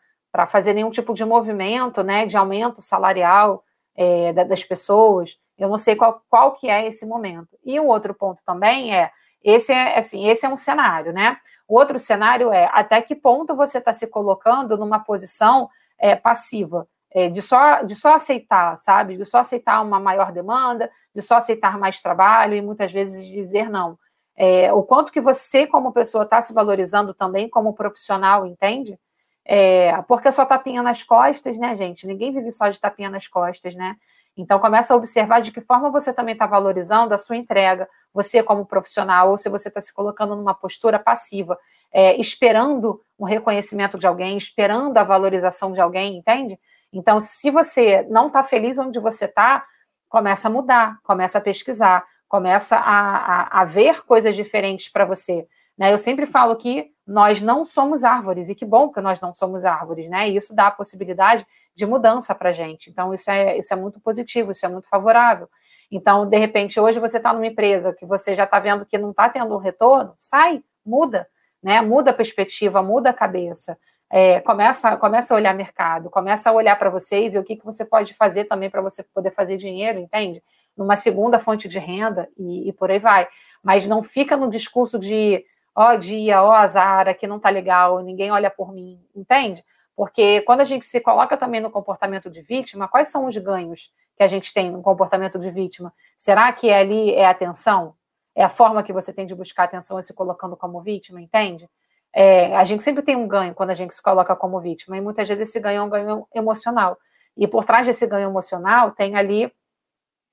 fazer 0.47 0.73
nenhum 0.75 0.91
tipo 0.91 1.15
de 1.15 1.25
movimento, 1.25 2.03
né, 2.03 2.27
de 2.27 2.37
aumento 2.37 2.81
salarial 2.81 3.65
é, 3.97 4.33
das 4.33 4.65
pessoas. 4.65 5.37
Eu 5.59 5.69
não 5.69 5.79
sei 5.79 5.97
qual, 5.97 6.23
qual 6.29 6.53
que 6.53 6.69
é 6.69 6.87
esse 6.87 7.07
momento. 7.07 7.59
E 7.65 7.79
um 7.79 7.87
outro 7.87 8.15
ponto 8.15 8.41
também 8.47 8.95
é, 8.95 9.11
esse 9.43 9.73
é 9.73 9.99
assim, 9.99 10.29
esse 10.29 10.47
é 10.47 10.49
um 10.49 10.57
cenário, 10.57 11.13
né? 11.13 11.37
O 11.69 11.79
outro 11.79 11.99
cenário 11.99 12.53
é 12.53 12.71
até 12.73 13.01
que 13.03 13.15
ponto 13.15 13.55
você 13.55 13.79
está 13.79 13.93
se 13.93 14.07
colocando 14.07 14.77
numa 14.77 15.01
posição 15.01 15.69
é, 15.99 16.17
passiva, 16.17 16.87
é, 17.13 17.29
de, 17.29 17.43
só, 17.43 17.83
de 17.83 17.95
só 17.95 18.15
aceitar, 18.15 18.79
sabe? 18.79 19.17
De 19.17 19.25
só 19.25 19.39
aceitar 19.39 19.83
uma 19.83 20.01
maior 20.01 20.33
demanda, 20.33 20.91
de 21.15 21.23
só 21.23 21.37
aceitar 21.37 21.79
mais 21.79 22.01
trabalho 22.01 22.55
e 22.55 22.63
muitas 22.63 22.93
vezes 22.93 23.27
dizer 23.27 23.69
não 23.69 23.99
é, 24.43 24.73
o 24.73 24.83
quanto 24.83 25.13
que 25.13 25.21
você, 25.21 25.67
como 25.67 25.93
pessoa, 25.93 26.25
está 26.25 26.41
se 26.41 26.55
valorizando 26.55 27.13
também 27.13 27.47
como 27.47 27.75
profissional, 27.75 28.47
entende? 28.47 28.99
É, 29.45 30.01
porque 30.03 30.31
só 30.31 30.45
tapinha 30.45 30.83
nas 30.83 31.03
costas, 31.03 31.57
né, 31.57 31.75
gente? 31.77 32.07
Ninguém 32.07 32.33
vive 32.33 32.53
só 32.53 32.69
de 32.69 32.81
tapinha 32.81 33.11
nas 33.11 33.27
costas, 33.27 33.75
né? 33.75 33.97
Então 34.37 34.59
começa 34.59 34.95
a 34.95 34.97
observar 34.97 35.41
de 35.43 35.51
que 35.51 35.61
forma 35.61 35.91
você 35.91 36.13
também 36.13 36.33
está 36.33 36.47
valorizando 36.47 37.13
a 37.15 37.19
sua 37.19 37.37
entrega, 37.37 37.89
você 38.13 38.43
como 38.43 38.65
profissional, 38.65 39.31
ou 39.31 39.39
se 39.39 39.49
você 39.49 39.69
está 39.69 39.81
se 39.81 39.93
colocando 39.93 40.37
numa 40.37 40.55
postura 40.55 40.99
passiva, 40.99 41.59
é, 41.93 42.19
esperando 42.21 43.01
um 43.19 43.25
reconhecimento 43.25 43.99
de 43.99 44.07
alguém, 44.07 44.39
esperando 44.39 44.97
a 44.97 45.05
valorização 45.05 45.73
de 45.73 45.81
alguém, 45.81 46.17
entende? 46.17 46.59
Então, 46.93 47.21
se 47.21 47.51
você 47.51 48.07
não 48.09 48.29
está 48.29 48.43
feliz 48.43 48.79
onde 48.79 48.99
você 48.99 49.25
está, 49.25 49.65
começa 50.09 50.49
a 50.49 50.51
mudar, 50.51 50.99
começa 51.03 51.39
a 51.39 51.41
pesquisar, 51.41 52.05
começa 52.29 52.77
a, 52.77 53.17
a, 53.17 53.61
a 53.61 53.65
ver 53.65 54.05
coisas 54.05 54.35
diferentes 54.35 54.89
para 54.89 55.05
você. 55.05 55.47
Né? 55.77 55.93
Eu 55.93 55.99
sempre 55.99 56.27
falo 56.27 56.57
que 56.57 56.91
nós 57.11 57.43
não 57.43 57.65
somos 57.65 58.05
árvores, 58.05 58.49
e 58.49 58.55
que 58.55 58.65
bom 58.65 58.89
que 58.91 59.01
nós 59.01 59.21
não 59.21 59.35
somos 59.35 59.65
árvores, 59.65 60.09
né? 60.09 60.29
E 60.29 60.37
isso 60.37 60.55
dá 60.55 60.69
a 60.69 60.71
possibilidade 60.71 61.45
de 61.75 61.85
mudança 61.85 62.35
para 62.35 62.51
a 62.51 62.53
gente. 62.53 62.89
Então, 62.89 63.13
isso 63.13 63.31
é, 63.31 63.59
isso 63.59 63.73
é 63.75 63.77
muito 63.77 63.99
positivo, 64.01 64.53
isso 64.53 64.65
é 64.65 64.69
muito 64.69 64.89
favorável. 64.89 65.49
Então, 65.91 66.25
de 66.25 66.39
repente, 66.39 66.79
hoje 66.79 67.01
você 67.01 67.17
está 67.17 67.33
numa 67.33 67.47
empresa 67.47 67.93
que 67.93 68.07
você 68.07 68.35
já 68.35 68.45
está 68.45 68.61
vendo 68.61 68.87
que 68.87 68.97
não 68.97 69.11
está 69.11 69.29
tendo 69.29 69.55
um 69.55 69.59
retorno, 69.59 70.15
sai, 70.17 70.63
muda, 70.87 71.27
né? 71.63 71.81
Muda 71.81 72.13
a 72.13 72.15
perspectiva, 72.15 72.83
muda 72.83 73.11
a 73.11 73.15
cabeça. 73.15 73.77
É, 74.09 74.41
começa, 74.41 74.97
começa 74.97 75.35
a 75.35 75.37
olhar 75.37 75.55
mercado, 75.55 76.11
começa 76.11 76.51
a 76.51 76.53
olhar 76.53 76.77
para 76.79 76.91
você 76.91 77.25
e 77.25 77.31
ver 77.31 77.39
o 77.39 77.45
que, 77.45 77.57
que 77.57 77.65
você 77.65 77.85
pode 77.85 78.15
fazer 78.15 78.45
também 78.45 78.71
para 78.71 78.83
você 78.83 79.03
poder 79.03 79.33
fazer 79.33 79.57
dinheiro, 79.57 79.99
entende? 79.99 80.43
numa 80.77 80.97
segunda 80.97 81.39
fonte 81.39 81.69
de 81.69 81.79
renda 81.79 82.29
e, 82.39 82.69
e 82.69 82.73
por 82.73 82.91
aí 82.91 82.99
vai. 82.99 83.29
Mas 83.63 83.87
não 83.87 84.03
fica 84.03 84.37
no 84.37 84.51
discurso 84.51 84.99
de 84.99 85.45
ó 85.75 85.95
dia, 85.97 86.43
ó 86.43 86.53
azar, 86.53 87.09
aqui 87.09 87.27
não 87.27 87.41
tá 87.41 87.51
legal, 87.51 88.01
ninguém 88.01 88.31
olha 88.31 88.51
por 88.51 88.73
mim, 88.73 89.01
entende? 89.15 89.65
Porque 89.97 90.41
quando 90.43 90.61
a 90.61 90.65
gente 90.65 90.87
se 90.87 91.01
coloca 91.01 91.37
também 91.37 91.61
no 91.61 91.71
comportamento 91.71 92.31
de 92.31 92.43
vítima, 92.43 92.89
quais 92.89 93.09
são 93.09 93.27
os 93.27 93.37
ganhos 93.37 93.93
que 94.17 94.23
a 94.23 94.27
gente 94.27 94.53
tem 94.53 94.71
no 94.71 94.83
comportamento 94.83 95.39
de 95.39 95.51
vítima? 95.51 95.93
Será 96.17 96.53
que 96.53 96.71
ali 96.71 97.15
é 97.15 97.27
atenção? 97.27 97.95
é 98.35 98.43
a 98.43 98.49
forma 98.49 98.83
que 98.83 98.93
você 98.93 99.13
tem 99.13 99.27
de 99.27 99.35
buscar 99.35 99.65
atenção 99.65 99.99
e 99.99 100.03
se 100.03 100.15
colocando 100.15 100.57
como 100.57 100.81
vítima, 100.81 101.21
entende? 101.21 101.69
É, 102.13 102.57
a 102.57 102.65
gente 102.65 102.83
sempre 102.83 103.03
tem 103.03 103.17
um 103.17 103.29
ganho 103.29 103.55
quando 103.55 103.71
a 103.71 103.75
gente 103.75 103.95
se 103.95 104.03
coloca 104.03 104.35
como 104.35 104.61
vítima, 104.61 104.97
e 104.97 105.01
muitas 105.01 105.29
vezes 105.29 105.49
esse 105.49 105.61
ganho 105.61 105.81
é 105.81 105.83
um 105.83 105.89
ganho 105.91 106.27
emocional. 106.35 106.99
E 107.37 107.47
por 107.47 107.65
trás 107.65 107.87
desse 107.87 108.07
ganho 108.07 108.29
emocional 108.29 108.93
tem 108.93 109.17
ali 109.17 109.53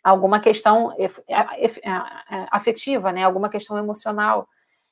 alguma 0.04 0.40
questão 0.40 0.96
afetiva, 2.52 3.12
né? 3.12 3.24
alguma 3.24 3.50
questão 3.50 3.78
emocional. 3.78 4.48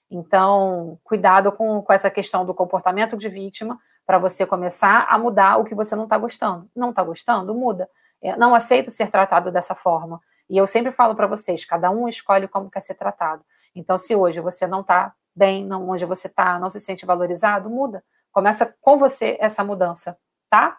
Então, 0.09 0.99
cuidado 1.03 1.51
com, 1.51 1.81
com 1.81 1.93
essa 1.93 2.09
questão 2.09 2.45
do 2.45 2.53
comportamento 2.53 3.17
de 3.17 3.27
vítima 3.27 3.79
para 4.05 4.19
você 4.19 4.45
começar 4.45 5.07
a 5.09 5.17
mudar 5.17 5.57
o 5.57 5.65
que 5.65 5.73
você 5.73 5.95
não 5.95 6.03
está 6.03 6.17
gostando. 6.17 6.69
Não 6.75 6.91
está 6.91 7.03
gostando? 7.03 7.53
Muda. 7.55 7.89
É, 8.21 8.35
não 8.35 8.53
aceito 8.53 8.91
ser 8.91 9.09
tratado 9.09 9.51
dessa 9.51 9.75
forma. 9.75 10.21
E 10.49 10.57
eu 10.57 10.67
sempre 10.67 10.91
falo 10.91 11.15
para 11.15 11.27
vocês, 11.27 11.65
cada 11.65 11.89
um 11.89 12.07
escolhe 12.07 12.47
como 12.47 12.69
quer 12.69 12.81
ser 12.81 12.95
tratado. 12.95 13.43
Então, 13.75 13.97
se 13.97 14.15
hoje 14.15 14.39
você 14.39 14.67
não 14.67 14.81
está 14.81 15.13
bem, 15.35 15.65
não, 15.65 15.89
onde 15.89 16.05
você 16.05 16.27
está, 16.27 16.57
não 16.59 16.69
se 16.69 16.79
sente 16.79 17.05
valorizado, 17.05 17.69
muda. 17.69 18.03
Começa 18.31 18.75
com 18.79 18.97
você 18.97 19.37
essa 19.39 19.63
mudança, 19.63 20.17
tá? 20.49 20.77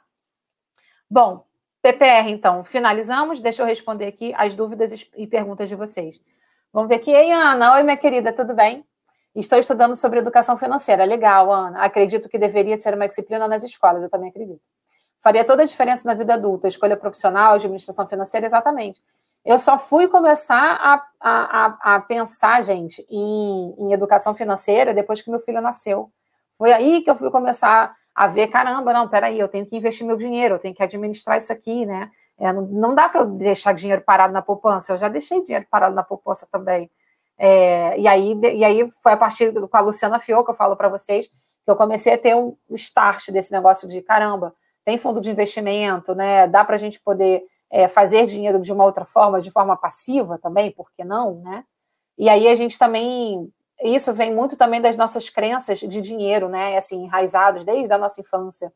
Bom, 1.10 1.44
PPR, 1.82 2.30
então, 2.30 2.64
finalizamos. 2.64 3.40
Deixa 3.40 3.62
eu 3.62 3.66
responder 3.66 4.06
aqui 4.06 4.32
as 4.36 4.54
dúvidas 4.54 4.92
e 5.16 5.26
perguntas 5.26 5.68
de 5.68 5.74
vocês. 5.74 6.20
Vamos 6.72 6.88
ver 6.88 6.96
aqui. 6.96 7.10
Ei, 7.10 7.32
Ana. 7.32 7.74
Oi, 7.74 7.82
minha 7.82 7.96
querida, 7.96 8.32
tudo 8.32 8.54
bem? 8.54 8.84
Estou 9.36 9.58
estudando 9.58 9.94
sobre 9.94 10.18
educação 10.18 10.56
financeira. 10.56 11.04
Legal, 11.04 11.52
Ana. 11.52 11.84
Acredito 11.84 12.26
que 12.26 12.38
deveria 12.38 12.74
ser 12.78 12.94
uma 12.94 13.06
disciplina 13.06 13.46
nas 13.46 13.62
escolas, 13.62 14.02
eu 14.02 14.08
também 14.08 14.30
acredito. 14.30 14.62
Faria 15.20 15.44
toda 15.44 15.62
a 15.62 15.66
diferença 15.66 16.08
na 16.08 16.14
vida 16.14 16.34
adulta, 16.34 16.66
escolha 16.66 16.96
profissional, 16.96 17.54
administração 17.54 18.06
financeira, 18.06 18.46
exatamente. 18.46 18.98
Eu 19.44 19.58
só 19.58 19.78
fui 19.78 20.08
começar 20.08 20.56
a, 20.58 21.06
a, 21.20 21.96
a 21.96 22.00
pensar, 22.00 22.62
gente, 22.62 23.06
em, 23.10 23.74
em, 23.78 23.92
educação 23.92 24.32
financeira 24.32 24.94
depois 24.94 25.20
que 25.20 25.30
meu 25.30 25.38
filho 25.38 25.60
nasceu. 25.60 26.10
Foi 26.56 26.72
aí 26.72 27.02
que 27.02 27.10
eu 27.10 27.16
fui 27.16 27.30
começar 27.30 27.94
a 28.14 28.26
ver, 28.26 28.48
caramba, 28.48 28.92
não, 28.94 29.06
peraí, 29.06 29.38
eu 29.38 29.48
tenho 29.48 29.66
que 29.66 29.76
investir 29.76 30.06
meu 30.06 30.16
dinheiro, 30.16 30.54
eu 30.54 30.58
tenho 30.58 30.74
que 30.74 30.82
administrar 30.82 31.36
isso 31.36 31.52
aqui, 31.52 31.84
né? 31.84 32.10
É, 32.38 32.52
não, 32.52 32.62
não, 32.62 32.94
dá 32.94 33.08
para 33.08 33.20
eu 33.20 33.26
deixar 33.26 33.72
dinheiro 33.72 34.02
parado 34.02 34.32
na 34.32 34.40
poupança, 34.40 34.94
eu 34.94 34.98
já 34.98 35.08
deixei 35.08 35.42
dinheiro 35.44 35.66
parado 35.70 35.94
na 35.94 36.02
poupança 36.02 36.48
também. 36.50 36.90
É, 37.38 37.98
e, 37.98 38.08
aí, 38.08 38.34
e 38.54 38.64
aí 38.64 38.90
foi 39.02 39.12
a 39.12 39.16
partir 39.16 39.50
do, 39.50 39.68
com 39.68 39.76
a 39.76 39.80
Luciana 39.80 40.18
Fio 40.18 40.44
que 40.44 40.50
eu 40.50 40.54
falo 40.54 40.76
para 40.76 40.88
vocês 40.88 41.30
que 41.66 41.70
eu 41.70 41.76
comecei 41.76 42.14
a 42.14 42.18
ter 42.18 42.34
um 42.36 42.56
start 42.70 43.30
desse 43.32 43.50
negócio 43.50 43.88
de 43.88 44.00
caramba, 44.00 44.54
tem 44.84 44.96
fundo 44.96 45.20
de 45.20 45.28
investimento, 45.28 46.14
né? 46.14 46.46
Dá 46.46 46.64
para 46.64 46.76
a 46.76 46.78
gente 46.78 47.00
poder 47.00 47.42
é, 47.68 47.88
fazer 47.88 48.24
dinheiro 48.24 48.60
de 48.60 48.72
uma 48.72 48.84
outra 48.84 49.04
forma, 49.04 49.40
de 49.40 49.50
forma 49.50 49.76
passiva 49.76 50.38
também, 50.38 50.70
por 50.70 50.92
que 50.92 51.02
não, 51.02 51.40
né? 51.40 51.64
E 52.16 52.28
aí 52.28 52.46
a 52.46 52.54
gente 52.54 52.78
também, 52.78 53.52
isso 53.82 54.14
vem 54.14 54.32
muito 54.32 54.56
também 54.56 54.80
das 54.80 54.96
nossas 54.96 55.28
crenças 55.28 55.80
de 55.80 56.00
dinheiro, 56.00 56.48
né? 56.48 56.76
Assim, 56.76 57.02
enraizados 57.02 57.64
desde 57.64 57.92
a 57.92 57.98
nossa 57.98 58.20
infância. 58.20 58.72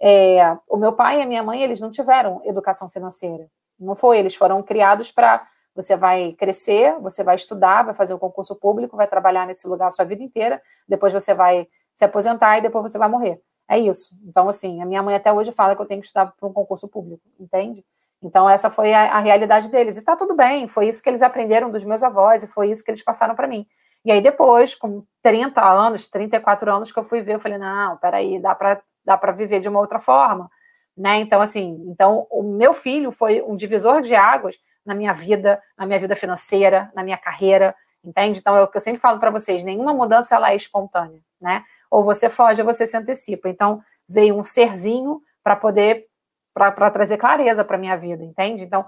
É, 0.00 0.58
o 0.68 0.76
meu 0.76 0.92
pai 0.92 1.20
e 1.20 1.22
a 1.22 1.26
minha 1.26 1.44
mãe, 1.44 1.62
eles 1.62 1.78
não 1.78 1.92
tiveram 1.92 2.42
educação 2.44 2.88
financeira. 2.88 3.48
Não 3.78 3.94
foi, 3.94 4.18
eles 4.18 4.34
foram 4.34 4.60
criados 4.64 5.12
para 5.12 5.46
você 5.74 5.96
vai 5.96 6.32
crescer, 6.32 6.98
você 7.00 7.24
vai 7.24 7.34
estudar, 7.34 7.82
vai 7.82 7.94
fazer 7.94 8.14
um 8.14 8.18
concurso 8.18 8.54
público, 8.54 8.96
vai 8.96 9.06
trabalhar 9.06 9.46
nesse 9.46 9.66
lugar 9.66 9.86
a 9.86 9.90
sua 9.90 10.04
vida 10.04 10.22
inteira, 10.22 10.60
depois 10.88 11.12
você 11.12 11.34
vai 11.34 11.66
se 11.94 12.04
aposentar 12.04 12.58
e 12.58 12.62
depois 12.62 12.90
você 12.90 12.98
vai 12.98 13.08
morrer. 13.08 13.40
É 13.68 13.78
isso. 13.78 14.14
Então, 14.26 14.48
assim, 14.48 14.82
a 14.82 14.86
minha 14.86 15.02
mãe 15.02 15.14
até 15.14 15.32
hoje 15.32 15.52
fala 15.52 15.74
que 15.74 15.82
eu 15.82 15.86
tenho 15.86 16.00
que 16.00 16.06
estudar 16.06 16.32
para 16.38 16.48
um 16.48 16.52
concurso 16.52 16.88
público, 16.88 17.22
entende? 17.38 17.84
Então, 18.22 18.48
essa 18.48 18.70
foi 18.70 18.92
a, 18.92 19.14
a 19.14 19.18
realidade 19.18 19.70
deles. 19.70 19.96
E 19.96 20.02
tá 20.02 20.14
tudo 20.14 20.34
bem, 20.34 20.68
foi 20.68 20.88
isso 20.88 21.02
que 21.02 21.08
eles 21.08 21.22
aprenderam 21.22 21.70
dos 21.70 21.84
meus 21.84 22.02
avós 22.02 22.44
e 22.44 22.48
foi 22.48 22.70
isso 22.70 22.84
que 22.84 22.90
eles 22.90 23.02
passaram 23.02 23.34
para 23.34 23.48
mim. 23.48 23.66
E 24.04 24.12
aí, 24.12 24.20
depois, 24.20 24.74
com 24.74 25.04
30 25.22 25.64
anos, 25.64 26.08
34 26.08 26.72
anos 26.72 26.92
que 26.92 26.98
eu 26.98 27.04
fui 27.04 27.22
ver, 27.22 27.34
eu 27.34 27.40
falei: 27.40 27.58
não, 27.58 27.96
peraí, 27.96 28.40
dá 28.40 28.54
para 28.54 28.82
dá 29.04 29.16
viver 29.32 29.60
de 29.60 29.68
uma 29.68 29.80
outra 29.80 29.98
forma. 29.98 30.50
Né? 30.96 31.20
Então, 31.20 31.40
assim, 31.40 31.82
então 31.88 32.26
o 32.30 32.42
meu 32.42 32.74
filho 32.74 33.10
foi 33.10 33.42
um 33.42 33.56
divisor 33.56 34.02
de 34.02 34.14
águas 34.14 34.56
na 34.84 34.94
minha 34.94 35.12
vida, 35.12 35.62
na 35.76 35.86
minha 35.86 35.98
vida 35.98 36.16
financeira, 36.16 36.90
na 36.94 37.02
minha 37.02 37.18
carreira, 37.18 37.74
entende? 38.04 38.40
Então, 38.40 38.56
é 38.56 38.62
o 38.62 38.68
que 38.68 38.76
eu 38.76 38.80
sempre 38.80 39.00
falo 39.00 39.18
para 39.18 39.30
vocês: 39.30 39.64
nenhuma 39.64 39.94
mudança 39.94 40.34
ela 40.34 40.50
é 40.50 40.56
espontânea, 40.56 41.20
né? 41.40 41.64
Ou 41.90 42.04
você 42.04 42.28
foge 42.28 42.60
ou 42.60 42.66
você 42.66 42.86
se 42.86 42.96
antecipa. 42.96 43.48
Então, 43.48 43.82
veio 44.08 44.36
um 44.36 44.44
serzinho 44.44 45.20
para 45.42 45.56
poder 45.56 46.06
para 46.54 46.90
trazer 46.90 47.16
clareza 47.16 47.64
para 47.64 47.78
minha 47.78 47.96
vida, 47.96 48.22
entende? 48.22 48.62
Então, 48.62 48.84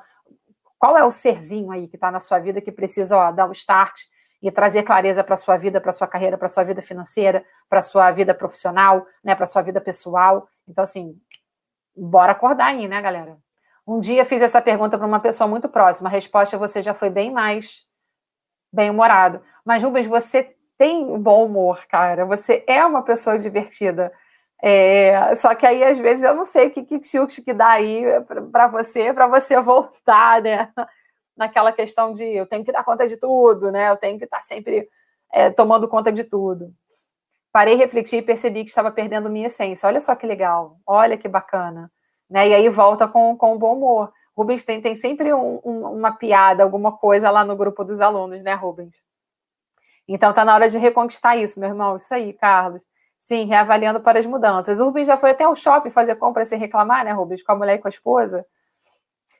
qual 0.78 0.98
é 0.98 1.04
o 1.04 1.10
serzinho 1.10 1.70
aí 1.70 1.88
que 1.88 1.96
está 1.96 2.10
na 2.10 2.20
sua 2.20 2.38
vida 2.38 2.60
que 2.60 2.70
precisa 2.70 3.16
ó, 3.16 3.32
dar 3.32 3.46
o 3.46 3.48
um 3.48 3.52
start 3.52 4.02
e 4.42 4.50
trazer 4.50 4.82
clareza 4.82 5.24
para 5.24 5.34
sua 5.34 5.56
vida, 5.56 5.80
para 5.80 5.90
sua 5.90 6.06
carreira, 6.06 6.36
para 6.36 6.48
sua 6.48 6.62
vida 6.62 6.82
financeira, 6.82 7.42
para 7.66 7.80
sua 7.80 8.10
vida 8.10 8.34
profissional, 8.34 9.06
né, 9.22 9.34
para 9.34 9.46
sua 9.46 9.62
vida 9.62 9.80
pessoal? 9.80 10.46
Então, 10.68 10.84
assim, 10.84 11.18
bora 11.96 12.32
acordar 12.32 12.66
aí, 12.66 12.86
né, 12.86 13.00
galera? 13.00 13.38
Um 13.86 14.00
dia 14.00 14.24
fiz 14.24 14.40
essa 14.42 14.62
pergunta 14.62 14.96
para 14.96 15.06
uma 15.06 15.20
pessoa 15.20 15.46
muito 15.46 15.68
próxima. 15.68 16.08
A 16.08 16.12
resposta 16.12 16.56
você 16.56 16.80
já 16.80 16.94
foi 16.94 17.10
bem 17.10 17.30
mais 17.30 17.84
bem-humorado. 18.72 19.42
Mas, 19.64 19.82
Rubens, 19.82 20.06
você 20.06 20.54
tem 20.76 21.18
bom 21.20 21.44
humor, 21.46 21.86
cara. 21.88 22.24
Você 22.26 22.64
é 22.66 22.84
uma 22.84 23.02
pessoa 23.02 23.38
divertida. 23.38 24.12
É, 24.62 25.34
só 25.34 25.54
que 25.54 25.66
aí, 25.66 25.84
às 25.84 25.98
vezes, 25.98 26.24
eu 26.24 26.34
não 26.34 26.44
sei 26.44 26.70
que, 26.70 26.82
que 26.82 26.98
tilt 26.98 27.40
que 27.44 27.52
dá 27.52 27.70
aí 27.70 28.02
para 28.50 28.66
você, 28.68 29.12
para 29.12 29.26
você 29.28 29.60
voltar, 29.60 30.42
né? 30.42 30.72
Naquela 31.36 31.72
questão 31.72 32.14
de 32.14 32.24
eu 32.24 32.46
tenho 32.46 32.64
que 32.64 32.72
dar 32.72 32.84
conta 32.84 33.06
de 33.06 33.16
tudo, 33.16 33.70
né? 33.70 33.90
Eu 33.90 33.96
tenho 33.96 34.18
que 34.18 34.24
estar 34.24 34.42
sempre 34.42 34.88
é, 35.32 35.50
tomando 35.50 35.88
conta 35.88 36.10
de 36.12 36.24
tudo. 36.24 36.72
Parei, 37.52 37.74
refleti 37.76 38.16
e 38.16 38.22
percebi 38.22 38.64
que 38.64 38.70
estava 38.70 38.90
perdendo 38.90 39.30
minha 39.30 39.46
essência. 39.46 39.86
Olha 39.86 40.00
só 40.00 40.14
que 40.14 40.26
legal, 40.26 40.78
olha 40.86 41.16
que 41.18 41.28
bacana. 41.28 41.90
Né? 42.28 42.48
E 42.48 42.54
aí 42.54 42.68
volta 42.68 43.06
com, 43.06 43.36
com 43.36 43.58
bom 43.58 43.74
humor. 43.74 44.12
Rubens 44.36 44.64
tem, 44.64 44.80
tem 44.80 44.96
sempre 44.96 45.32
um, 45.32 45.60
um, 45.64 45.92
uma 45.92 46.12
piada, 46.12 46.62
alguma 46.62 46.92
coisa 46.92 47.30
lá 47.30 47.44
no 47.44 47.56
grupo 47.56 47.84
dos 47.84 48.00
alunos, 48.00 48.42
né, 48.42 48.54
Rubens? 48.54 48.96
Então 50.08 50.32
tá 50.32 50.44
na 50.44 50.54
hora 50.54 50.68
de 50.68 50.76
reconquistar 50.76 51.36
isso, 51.36 51.60
meu 51.60 51.68
irmão. 51.68 51.96
Isso 51.96 52.12
aí, 52.12 52.32
Carlos. 52.32 52.80
Sim, 53.18 53.46
reavaliando 53.46 54.00
para 54.00 54.18
as 54.18 54.26
mudanças. 54.26 54.80
O 54.80 54.86
Rubens 54.86 55.06
já 55.06 55.16
foi 55.16 55.30
até 55.30 55.48
o 55.48 55.54
shopping 55.54 55.90
fazer 55.90 56.16
compra 56.16 56.44
sem 56.44 56.58
reclamar, 56.58 57.04
né, 57.04 57.12
Rubens? 57.12 57.42
Com 57.42 57.52
a 57.52 57.56
mulher 57.56 57.76
e 57.76 57.78
com 57.78 57.88
a 57.88 57.90
esposa. 57.90 58.44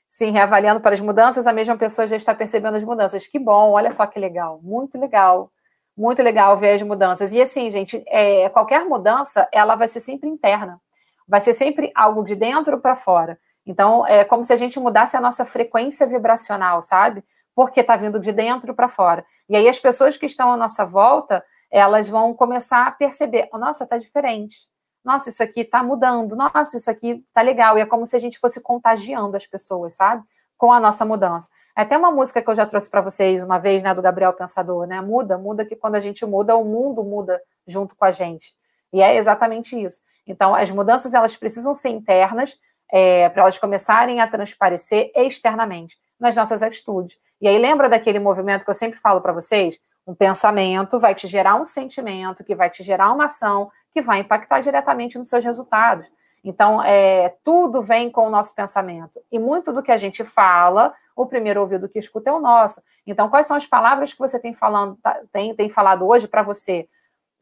Sim, 0.09 0.31
reavaliando 0.31 0.81
para 0.81 0.95
as 0.95 1.01
mudanças, 1.01 1.47
a 1.47 1.53
mesma 1.53 1.77
pessoa 1.77 2.07
já 2.07 2.17
está 2.17 2.35
percebendo 2.35 2.77
as 2.77 2.85
mudanças. 2.85 3.27
Que 3.27 3.39
bom, 3.39 3.73
olha 3.73 3.91
só 3.91 4.07
que 4.07 4.19
legal. 4.19 4.61
Muito 4.63 4.97
legal. 4.99 5.51
Muito 5.97 6.23
legal 6.23 6.57
ver 6.57 6.75
as 6.75 6.83
mudanças. 6.83 7.33
E 7.33 7.43
assim, 7.43 7.71
gente, 7.71 8.03
é, 8.07 8.49
qualquer 8.49 8.85
mudança, 8.85 9.49
ela 9.53 9.75
vai 9.75 9.89
ser 9.89 10.01
sempre 10.01 10.29
interna. 10.29 10.81
Vai 11.27 11.41
ser 11.41 11.55
sempre 11.55 11.91
algo 11.95 12.23
de 12.23 12.35
dentro 12.35 12.79
para 12.81 12.97
fora. 12.97 13.39
Então, 13.67 14.07
é 14.07 14.25
como 14.25 14.45
se 14.45 14.53
a 14.53 14.57
gente 14.57 14.79
mudasse 14.79 15.17
a 15.17 15.21
nossa 15.21 15.45
frequência 15.45 16.07
vibracional, 16.07 16.83
sabe? 16.83 17.25
Porque 17.55 17.81
está 17.81 17.97
vindo 17.97 18.21
de 18.21 18.33
dentro 18.33 18.75
para 18.75 18.89
fora. 18.89 19.25
E 19.49 19.57
aí 19.57 19.69
as 19.69 19.79
pessoas 19.79 20.17
que 20.17 20.27
estão 20.27 20.53
à 20.53 20.57
nossa 20.57 20.85
volta, 20.85 21.45
elas 21.71 22.09
vão 22.09 22.35
começar 22.35 22.87
a 22.87 22.91
perceber, 22.91 23.49
oh, 23.53 23.59
nossa, 23.59 23.87
tá 23.87 23.97
diferente. 23.97 24.57
Nossa, 25.05 25.29
isso 25.29 25.43
aqui 25.43 25.65
tá 25.65 25.83
mudando. 25.83 26.35
Nossa, 26.35 26.77
isso 26.77 26.91
aqui 26.91 27.25
tá 27.33 27.43
legal. 27.43 27.77
E 27.77 27.83
é 27.83 27.87
como 27.87 28.07
se 28.07 28.17
a 28.17 28.19
gente 28.19 28.39
fosse 28.39 28.61
contagiando 28.61 29.37
as 29.37 29.47
pessoas, 29.47 29.95
sabe? 29.95 30.23
Com 30.57 30.73
a 30.73 30.81
nossa 30.81 31.05
mudança. 31.05 31.49
É 31.77 31.83
até 31.83 31.97
uma 31.97 32.11
música 32.11 32.41
que 32.41 32.49
eu 32.49 32.55
já 32.55 32.65
trouxe 32.65 32.89
para 32.89 33.01
vocês 33.01 33.43
uma 33.43 33.59
vez, 33.59 33.83
né, 33.83 33.93
do 33.95 34.01
Gabriel 34.01 34.33
Pensador, 34.33 34.87
né? 34.87 35.01
Muda, 35.01 35.37
muda 35.37 35.65
que 35.65 35.77
quando 35.77 35.97
a 35.97 36.01
gente 36.01 36.25
muda, 36.25 36.57
o 36.57 36.65
mundo 36.65 37.03
muda 37.03 37.41
junto 37.67 37.95
com 37.97 38.05
a 38.05 38.11
gente. 38.11 38.55
E 38.93 39.03
é 39.03 39.17
exatamente 39.17 39.79
isso. 39.81 40.01
Então, 40.27 40.55
as 40.55 40.71
mudanças 40.71 41.15
elas 41.15 41.37
precisam 41.37 41.75
ser 41.75 41.91
internas 41.91 42.59
é, 42.91 43.29
para 43.29 43.43
elas 43.43 43.59
começarem 43.59 44.21
a 44.21 44.29
transparecer 44.29 45.11
externamente 45.15 45.99
nas 46.19 46.37
nossas 46.37 46.63
atitudes. 46.63 47.19
E 47.41 47.49
aí 47.49 47.59
lembra 47.59 47.89
daquele 47.89 48.19
movimento 48.19 48.65
que 48.65 48.71
eu 48.71 48.75
sempre 48.75 48.99
falo 48.99 49.21
para 49.21 49.33
vocês? 49.33 49.79
Um 50.07 50.15
pensamento 50.15 50.99
vai 50.99 51.15
te 51.15 51.27
gerar 51.27 51.57
um 51.57 51.65
sentimento, 51.65 52.45
que 52.45 52.55
vai 52.55 52.71
te 52.71 52.83
gerar 52.83 53.13
uma 53.13 53.27
ação, 53.27 53.71
que 53.93 54.03
vai 54.03 54.21
impactar 54.21 54.61
diretamente 54.61 55.19
nos 55.19 55.29
seus 55.29 55.45
resultados. 55.45 56.07
Então, 56.45 56.83
é, 56.83 57.35
tudo 57.43 57.81
vem 57.81 58.11
com 58.11 58.27
o 58.27 58.31
nosso 58.31 58.55
pensamento. 58.55 59.19
E 59.33 59.39
muito 59.39 59.73
do 59.73 59.83
que 59.83 59.91
a 59.91 59.97
gente 59.97 60.23
fala, 60.25 60.95
o 61.17 61.25
primeiro 61.25 61.61
ouvido 61.61 61.89
que 61.89 61.99
escuta 61.99 62.29
é 62.29 62.33
o 62.33 62.41
nosso. 62.41 62.83
Então, 63.07 63.31
quais 63.31 63.47
são 63.47 63.57
as 63.57 63.67
palavras 63.67 64.13
que 64.13 64.19
você 64.19 64.39
tem, 64.39 64.53
falando, 64.53 64.97
tá, 65.03 65.21
tem, 65.33 65.55
tem 65.55 65.71
falado 65.71 66.07
hoje 66.07 66.29
para 66.29 66.43
você? 66.43 66.87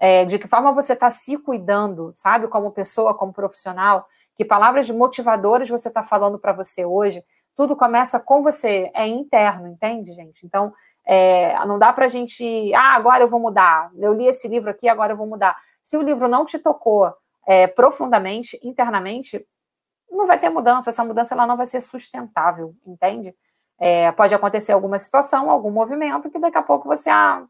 É, 0.05 0.25
de 0.25 0.37
que 0.37 0.49
forma 0.49 0.73
você 0.73 0.95
está 0.95 1.09
se 1.11 1.39
cuidando, 1.39 2.11
sabe? 2.13 2.49
Como 2.49 2.73
pessoa, 2.73 3.15
como 3.15 3.33
profissional? 3.33 4.05
Que 4.35 4.45
palavras 4.45 4.91
motivadoras 4.91 5.71
você 5.71 5.87
está 5.87 6.03
falando 6.03 6.41
para 6.41 6.53
você 6.53 6.85
hoje? 6.85 7.25
Tudo 7.55 7.77
começa 7.77 8.19
com 8.19 8.43
você, 8.43 8.91
é 8.95 9.07
interno, 9.07 9.69
entende, 9.69 10.13
gente? 10.13 10.45
Então, 10.45 10.75
é, 11.07 11.55
não 11.67 11.79
dá 11.79 11.93
para 11.93 12.07
a 12.07 12.09
gente, 12.09 12.75
ah, 12.75 12.97
agora 12.97 13.23
eu 13.23 13.29
vou 13.29 13.39
mudar. 13.39 13.93
Eu 13.97 14.13
li 14.13 14.27
esse 14.27 14.49
livro 14.49 14.71
aqui, 14.71 14.89
agora 14.89 15.13
eu 15.13 15.17
vou 15.17 15.29
mudar. 15.29 15.57
Se 15.85 15.97
o 15.97 16.03
livro 16.03 16.27
não 16.27 16.45
te 16.45 16.59
tocou 16.59 17.15
é, 17.47 17.69
profundamente, 17.69 18.59
internamente, 18.61 19.47
não 20.11 20.27
vai 20.27 20.37
ter 20.37 20.51
mudança. 20.51 20.91
Essa 20.91 21.05
mudança 21.05 21.33
ela 21.33 21.47
não 21.47 21.57
vai 21.57 21.67
ser 21.67 21.81
sustentável, 21.81 22.75
entende? 22.85 23.33
É, 23.79 24.11
pode 24.11 24.35
acontecer 24.35 24.73
alguma 24.73 24.99
situação, 24.99 25.49
algum 25.49 25.71
movimento, 25.71 26.29
que 26.29 26.41
daqui 26.41 26.59
a 26.59 26.63
pouco 26.63 26.89
você, 26.89 27.09
ah, 27.09 27.45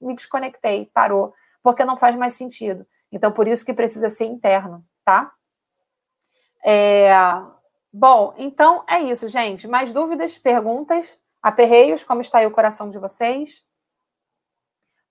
me 0.00 0.14
desconectei, 0.14 0.90
parou, 0.94 1.34
porque 1.62 1.84
não 1.84 1.96
faz 1.96 2.14
mais 2.16 2.34
sentido. 2.34 2.86
Então, 3.10 3.32
por 3.32 3.48
isso 3.48 3.64
que 3.64 3.72
precisa 3.72 4.10
ser 4.10 4.26
interno, 4.26 4.84
tá? 5.04 5.32
É, 6.64 7.10
bom, 7.92 8.34
então 8.36 8.84
é 8.88 9.00
isso, 9.00 9.28
gente. 9.28 9.66
Mais 9.66 9.92
dúvidas, 9.92 10.36
perguntas, 10.36 11.18
aperreios, 11.42 12.04
como 12.04 12.20
está 12.20 12.38
aí 12.38 12.46
o 12.46 12.50
coração 12.50 12.90
de 12.90 12.98
vocês? 12.98 13.64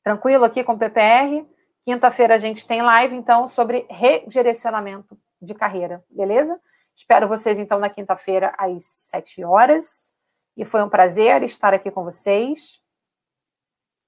Tranquilo 0.04 0.46
aqui 0.46 0.64
com 0.64 0.74
o 0.74 0.78
PPR? 0.78 1.46
Quinta-feira 1.84 2.36
a 2.36 2.38
gente 2.38 2.68
tem 2.68 2.82
live, 2.82 3.16
então, 3.16 3.48
sobre 3.48 3.88
redirecionamento 3.90 5.18
de 5.42 5.54
carreira, 5.54 6.04
beleza? 6.10 6.60
Espero 6.94 7.28
vocês, 7.28 7.60
então, 7.60 7.80
na 7.80 7.90
quinta-feira, 7.90 8.54
às 8.58 8.84
sete 8.86 9.44
horas. 9.44 10.14
E 10.56 10.66
foi 10.66 10.82
um 10.82 10.90
prazer 10.90 11.44
estar 11.44 11.74
aqui 11.74 11.92
com 11.92 12.04
vocês. 12.04 12.82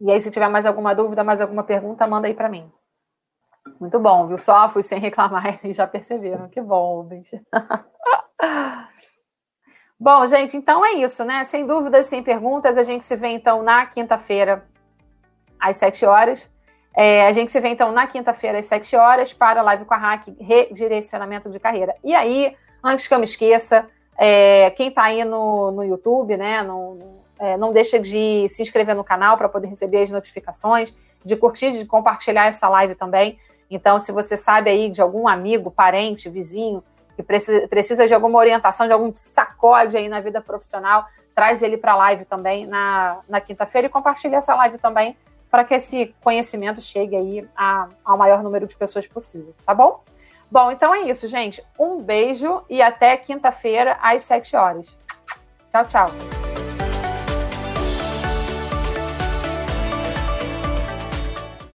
E 0.02 0.12
aí, 0.12 0.22
se 0.22 0.32
tiver 0.32 0.48
mais 0.48 0.66
alguma 0.66 0.96
dúvida, 0.96 1.24
mais 1.24 1.42
alguma 1.42 1.64
pergunta, 1.64 2.08
manda 2.08 2.28
aí 2.28 2.34
para 2.34 2.50
mim. 2.50 2.72
Muito 3.80 4.00
bom, 4.00 4.28
viu? 4.28 4.38
Só 4.38 4.70
fui 4.70 4.82
sem 4.82 4.98
reclamar 5.00 5.60
e 5.64 5.74
já 5.74 5.86
perceberam. 5.86 6.48
Que 6.48 6.62
bom, 6.62 7.02
Rubens. 7.02 7.32
bom, 10.00 10.26
gente, 10.28 10.56
então 10.56 10.86
é 10.86 10.94
isso, 10.94 11.26
né? 11.26 11.44
Sem 11.44 11.66
dúvidas, 11.66 12.06
sem 12.06 12.24
perguntas, 12.24 12.78
a 12.78 12.84
gente 12.84 13.04
se 13.04 13.16
vê 13.16 13.30
então 13.30 13.62
na 13.62 13.86
quinta-feira, 13.86 14.66
às 15.60 15.78
sete 15.78 16.06
horas. 16.06 16.52
É, 16.96 17.28
a 17.28 17.32
gente 17.32 17.52
se 17.52 17.60
vê 17.60 17.70
então 17.70 17.92
na 17.92 18.08
quinta-feira, 18.08 18.58
às 18.58 18.66
sete 18.66 18.96
horas, 18.96 19.34
para 19.34 19.60
a 19.60 19.64
live 19.64 19.86
com 19.86 19.94
a 19.94 19.98
Hack 19.98 20.28
Redirecionamento 20.40 21.50
de 21.50 21.60
Carreira. 21.60 21.96
E 22.04 22.16
aí, 22.16 22.56
antes 22.84 23.08
que 23.08 23.14
eu 23.14 23.20
me 23.20 23.26
esqueça, 23.26 23.90
é, 24.18 24.72
quem 24.72 24.90
está 24.90 25.04
aí 25.04 25.24
no, 25.24 25.72
no 25.72 25.84
YouTube, 25.84 26.36
né? 26.36 26.64
No, 26.64 27.19
é, 27.40 27.58
não 27.58 27.72
deixa 27.72 28.00
de 28.00 28.48
se 28.50 28.62
inscrever 28.62 28.96
no 28.96 29.04
canal 29.04 29.38
para 29.38 29.48
poder 29.48 29.68
receber 29.68 30.04
as 30.04 30.12
notificações, 30.12 30.94
de 31.24 31.36
curtir, 31.36 31.72
de 31.72 31.86
compartilhar 31.86 32.48
essa 32.48 32.68
live 32.70 32.96
também. 32.96 33.40
Então, 33.70 34.00
se 34.00 34.12
você 34.12 34.36
sabe 34.36 34.70
aí 34.70 34.90
de 34.90 35.02
algum 35.02 35.28
amigo, 35.28 35.72
parente, 35.72 36.30
vizinho, 36.30 36.84
que 37.16 37.24
precisa, 37.24 38.08
de 38.08 38.14
alguma 38.14 38.40
orientação, 38.40 38.88
de 38.88 38.94
algum 38.94 39.12
sacode 39.14 39.98
aí 39.98 40.08
na 40.08 40.22
vida 40.22 40.42
profissional, 40.42 41.06
traz 41.36 41.62
ele 41.62 41.78
para 41.78 41.94
a 41.94 41.96
live 41.96 42.26
também 42.26 42.66
na, 42.66 43.20
na 43.28 43.42
quinta-feira 43.42 43.88
e 43.88 43.90
compartilha 43.90 44.38
essa 44.38 44.56
live 44.56 44.78
também 44.78 45.16
para 45.50 45.64
que 45.64 45.74
esse 45.74 46.14
conhecimento 46.24 46.82
chegue 46.82 47.16
aí 47.16 47.48
ao 48.06 48.18
maior 48.18 48.44
número 48.44 48.68
de 48.68 48.78
pessoas 48.78 49.08
possível, 49.08 49.54
tá 49.66 49.74
bom? 49.74 50.04
Bom, 50.52 50.72
então 50.72 50.94
é 50.94 51.02
isso, 51.02 51.28
gente. 51.28 51.64
Um 51.80 52.02
beijo 52.02 52.64
e 52.70 52.82
até 52.82 53.18
quinta-feira 53.18 53.98
às 54.02 54.24
7 54.24 54.56
horas. 54.56 54.98
Tchau, 55.72 55.86
tchau. 55.86 56.39